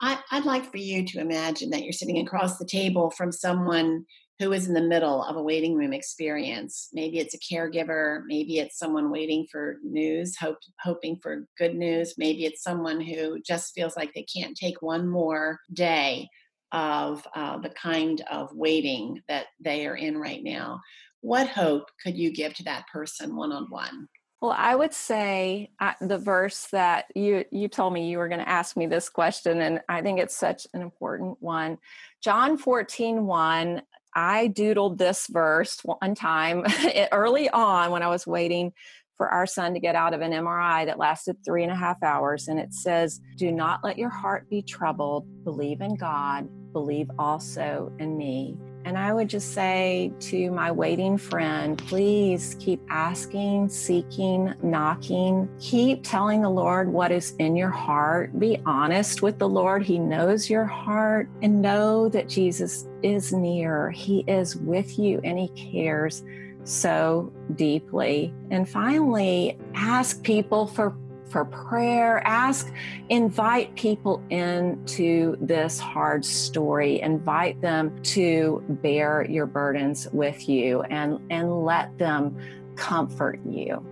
I, 0.00 0.18
would 0.32 0.44
like 0.44 0.70
for 0.70 0.78
you 0.78 1.06
to 1.06 1.20
imagine 1.20 1.70
that 1.70 1.84
you're 1.84 1.92
sitting 1.92 2.18
across 2.18 2.58
the 2.58 2.66
table 2.66 3.10
from 3.10 3.30
someone 3.30 4.04
who 4.44 4.52
is 4.52 4.68
in 4.68 4.74
the 4.74 4.80
middle 4.80 5.22
of 5.24 5.36
a 5.36 5.42
waiting 5.42 5.74
room 5.74 5.94
experience. 5.94 6.90
Maybe 6.92 7.18
it's 7.18 7.34
a 7.34 7.38
caregiver, 7.38 8.22
maybe 8.26 8.58
it's 8.58 8.78
someone 8.78 9.10
waiting 9.10 9.46
for 9.50 9.78
news, 9.82 10.36
hope, 10.36 10.58
hoping 10.80 11.18
for 11.22 11.46
good 11.56 11.74
news, 11.74 12.14
maybe 12.18 12.44
it's 12.44 12.62
someone 12.62 13.00
who 13.00 13.40
just 13.40 13.72
feels 13.74 13.96
like 13.96 14.12
they 14.12 14.24
can't 14.24 14.54
take 14.54 14.82
one 14.82 15.08
more 15.08 15.60
day 15.72 16.28
of 16.72 17.26
uh, 17.34 17.56
the 17.58 17.70
kind 17.70 18.22
of 18.30 18.50
waiting 18.54 19.22
that 19.28 19.46
they 19.60 19.86
are 19.86 19.96
in 19.96 20.18
right 20.18 20.44
now. 20.44 20.80
What 21.22 21.48
hope 21.48 21.88
could 22.02 22.18
you 22.18 22.30
give 22.30 22.52
to 22.54 22.64
that 22.64 22.86
person 22.92 23.34
one 23.34 23.50
on 23.50 23.70
one? 23.70 24.08
Well, 24.42 24.54
I 24.54 24.74
would 24.74 24.92
say 24.92 25.70
uh, 25.80 25.94
the 26.02 26.18
verse 26.18 26.66
that 26.66 27.06
you 27.14 27.46
you 27.50 27.66
told 27.66 27.94
me 27.94 28.10
you 28.10 28.18
were 28.18 28.28
going 28.28 28.40
to 28.40 28.48
ask 28.48 28.76
me 28.76 28.86
this 28.86 29.08
question, 29.08 29.62
and 29.62 29.80
I 29.88 30.02
think 30.02 30.20
it's 30.20 30.36
such 30.36 30.66
an 30.74 30.82
important 30.82 31.38
one. 31.40 31.78
John 32.22 32.58
14, 32.58 33.24
1 33.24 33.82
I 34.14 34.48
doodled 34.48 34.98
this 34.98 35.26
verse 35.28 35.80
one 35.82 36.14
time 36.14 36.64
early 37.12 37.48
on 37.50 37.90
when 37.90 38.02
I 38.02 38.08
was 38.08 38.26
waiting 38.26 38.72
for 39.16 39.28
our 39.28 39.46
son 39.46 39.74
to 39.74 39.80
get 39.80 39.94
out 39.94 40.14
of 40.14 40.20
an 40.20 40.32
MRI 40.32 40.86
that 40.86 40.98
lasted 40.98 41.36
three 41.44 41.62
and 41.62 41.72
a 41.72 41.76
half 41.76 42.02
hours. 42.02 42.48
And 42.48 42.58
it 42.58 42.74
says, 42.74 43.20
Do 43.36 43.52
not 43.52 43.80
let 43.84 43.98
your 43.98 44.10
heart 44.10 44.48
be 44.50 44.62
troubled. 44.62 45.26
Believe 45.44 45.80
in 45.80 45.94
God. 45.96 46.48
Believe 46.72 47.10
also 47.18 47.92
in 47.98 48.16
me. 48.16 48.58
And 48.84 48.98
I 48.98 49.14
would 49.14 49.28
just 49.28 49.54
say 49.54 50.12
to 50.20 50.50
my 50.50 50.70
waiting 50.70 51.16
friend, 51.16 51.78
please 51.78 52.54
keep 52.60 52.82
asking, 52.90 53.70
seeking, 53.70 54.52
knocking. 54.62 55.48
Keep 55.58 56.04
telling 56.04 56.42
the 56.42 56.50
Lord 56.50 56.92
what 56.92 57.10
is 57.10 57.34
in 57.38 57.56
your 57.56 57.70
heart. 57.70 58.38
Be 58.38 58.60
honest 58.66 59.22
with 59.22 59.38
the 59.38 59.48
Lord. 59.48 59.82
He 59.82 59.98
knows 59.98 60.50
your 60.50 60.66
heart 60.66 61.28
and 61.40 61.62
know 61.62 62.08
that 62.10 62.28
Jesus 62.28 62.86
is 63.02 63.32
near. 63.32 63.90
He 63.90 64.24
is 64.28 64.56
with 64.56 64.98
you 64.98 65.20
and 65.24 65.38
He 65.38 65.48
cares 65.48 66.22
so 66.64 67.32
deeply. 67.56 68.34
And 68.50 68.68
finally, 68.68 69.58
ask 69.74 70.22
people 70.22 70.66
for 70.66 70.96
for 71.34 71.44
prayer. 71.46 72.22
Ask, 72.24 72.72
invite 73.08 73.74
people 73.74 74.22
into 74.30 75.36
this 75.40 75.80
hard 75.80 76.24
story. 76.24 77.00
Invite 77.00 77.60
them 77.60 78.00
to 78.04 78.62
bear 78.68 79.26
your 79.28 79.46
burdens 79.46 80.06
with 80.12 80.48
you 80.48 80.82
and, 80.82 81.18
and 81.30 81.64
let 81.64 81.98
them 81.98 82.38
comfort 82.76 83.40
you. 83.44 83.84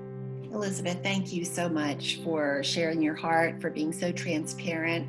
Elizabeth, 0.52 1.02
thank 1.02 1.32
you 1.32 1.44
so 1.44 1.68
much 1.68 2.20
for 2.22 2.62
sharing 2.62 3.02
your 3.02 3.16
heart, 3.16 3.60
for 3.60 3.70
being 3.70 3.92
so 3.92 4.12
transparent. 4.12 5.08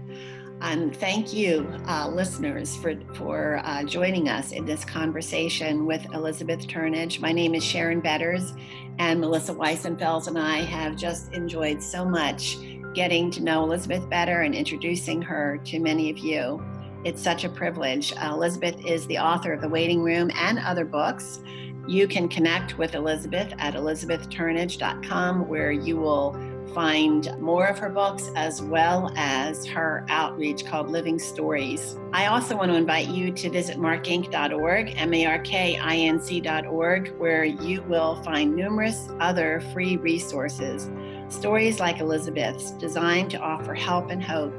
And 0.64 0.96
thank 0.96 1.34
you, 1.34 1.70
uh, 1.90 2.08
listeners, 2.08 2.78
for, 2.78 2.96
for 3.16 3.60
uh, 3.66 3.84
joining 3.84 4.30
us 4.30 4.54
in 4.54 4.64
this 4.64 4.86
conversation 4.86 5.86
with 5.86 6.06
Elizabeth 6.14 6.66
Turnage. 6.68 7.20
My 7.20 7.34
name 7.34 7.54
is 7.54 7.62
Sharon 7.66 8.00
Betters, 8.00 8.54
and 8.98 9.20
Melissa 9.20 9.54
Weissenfels 9.54 10.28
and 10.28 10.40
I 10.40 10.60
have 10.60 10.96
just 10.96 11.34
enjoyed 11.34 11.84
so 11.84 12.06
much 12.06 12.56
getting 12.94 13.30
to 13.32 13.44
know 13.44 13.66
Elizabeth 13.66 14.10
better 14.10 14.44
and 14.44 14.56
introducing 14.56 15.22
her 15.22 15.60
to 15.66 15.80
many 15.80 16.10
of 16.10 16.20
you. 16.20 16.64
It's 17.04 17.22
such 17.22 17.44
a 17.44 17.50
privilege. 17.50 18.14
Uh, 18.14 18.32
Elizabeth 18.34 18.86
is 18.86 19.06
the 19.08 19.18
author 19.18 19.52
of 19.52 19.60
The 19.60 19.68
Waiting 19.68 20.02
Room 20.02 20.32
and 20.34 20.60
other 20.60 20.86
books. 20.86 21.42
You 21.90 22.08
can 22.08 22.30
connect 22.30 22.78
with 22.78 22.96
Elizabeth 22.96 23.54
at 23.58 23.74
elizabethturnage.com, 23.74 25.50
where 25.50 25.74
you 25.74 25.98
will 25.98 26.32
find 26.74 27.30
more 27.40 27.68
of 27.68 27.78
her 27.80 27.90
books 27.90 28.30
as 28.36 28.62
well 28.62 29.12
as 29.16 29.66
her 29.66 30.06
outreach 30.10 30.66
called 30.66 30.90
Living 30.90 31.20
Stories. 31.20 31.98
I 32.14 32.28
also 32.28 32.56
want 32.56 32.72
to 32.72 32.78
invite 32.78 33.10
you 33.10 33.32
to 33.32 33.50
visit 33.50 33.78
markinc.org, 33.78 34.94
M 34.96 35.14
A 35.14 35.26
R 35.26 35.40
K 35.40 35.78
I 35.78 35.96
N 35.96 36.20
C.org, 36.20 37.14
where 37.18 37.44
you 37.44 37.82
will 37.84 38.16
find 38.24 38.56
numerous 38.56 39.10
other 39.20 39.62
free 39.74 39.98
resources, 39.98 40.90
stories 41.30 41.80
like 41.80 42.00
Elizabeth's, 42.00 42.72
designed 42.72 43.32
to 43.32 43.40
offer 43.40 43.74
help 43.74 44.10
and 44.10 44.24
hope 44.24 44.54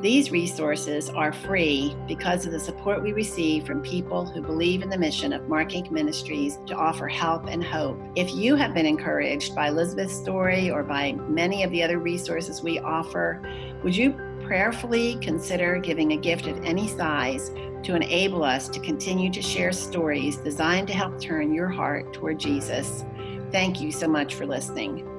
these 0.00 0.30
resources 0.30 1.10
are 1.10 1.32
free 1.32 1.96
because 2.06 2.46
of 2.46 2.52
the 2.52 2.60
support 2.60 3.02
we 3.02 3.12
receive 3.12 3.66
from 3.66 3.82
people 3.82 4.24
who 4.24 4.40
believe 4.40 4.82
in 4.82 4.90
the 4.90 4.96
mission 4.96 5.32
of 5.32 5.48
Mark 5.48 5.70
Inc. 5.70 5.90
Ministries 5.90 6.60
to 6.66 6.76
offer 6.76 7.08
help 7.08 7.48
and 7.48 7.64
hope. 7.64 8.00
If 8.14 8.32
you 8.32 8.54
have 8.54 8.74
been 8.74 8.86
encouraged 8.86 9.56
by 9.56 9.68
Elizabeth's 9.68 10.14
story 10.14 10.70
or 10.70 10.84
by 10.84 11.12
many 11.12 11.64
of 11.64 11.72
the 11.72 11.82
other 11.82 11.98
resources 11.98 12.62
we 12.62 12.78
offer, 12.78 13.42
would 13.82 13.96
you 13.96 14.12
prayerfully 14.40 15.16
consider 15.20 15.78
giving 15.78 16.12
a 16.12 16.16
gift 16.16 16.46
of 16.46 16.64
any 16.64 16.86
size 16.86 17.50
to 17.82 17.96
enable 17.96 18.44
us 18.44 18.68
to 18.68 18.78
continue 18.78 19.30
to 19.30 19.42
share 19.42 19.72
stories 19.72 20.36
designed 20.36 20.86
to 20.86 20.94
help 20.94 21.20
turn 21.20 21.52
your 21.52 21.68
heart 21.68 22.12
toward 22.12 22.38
Jesus? 22.38 23.04
Thank 23.50 23.80
you 23.80 23.90
so 23.90 24.06
much 24.06 24.34
for 24.34 24.46
listening. 24.46 25.17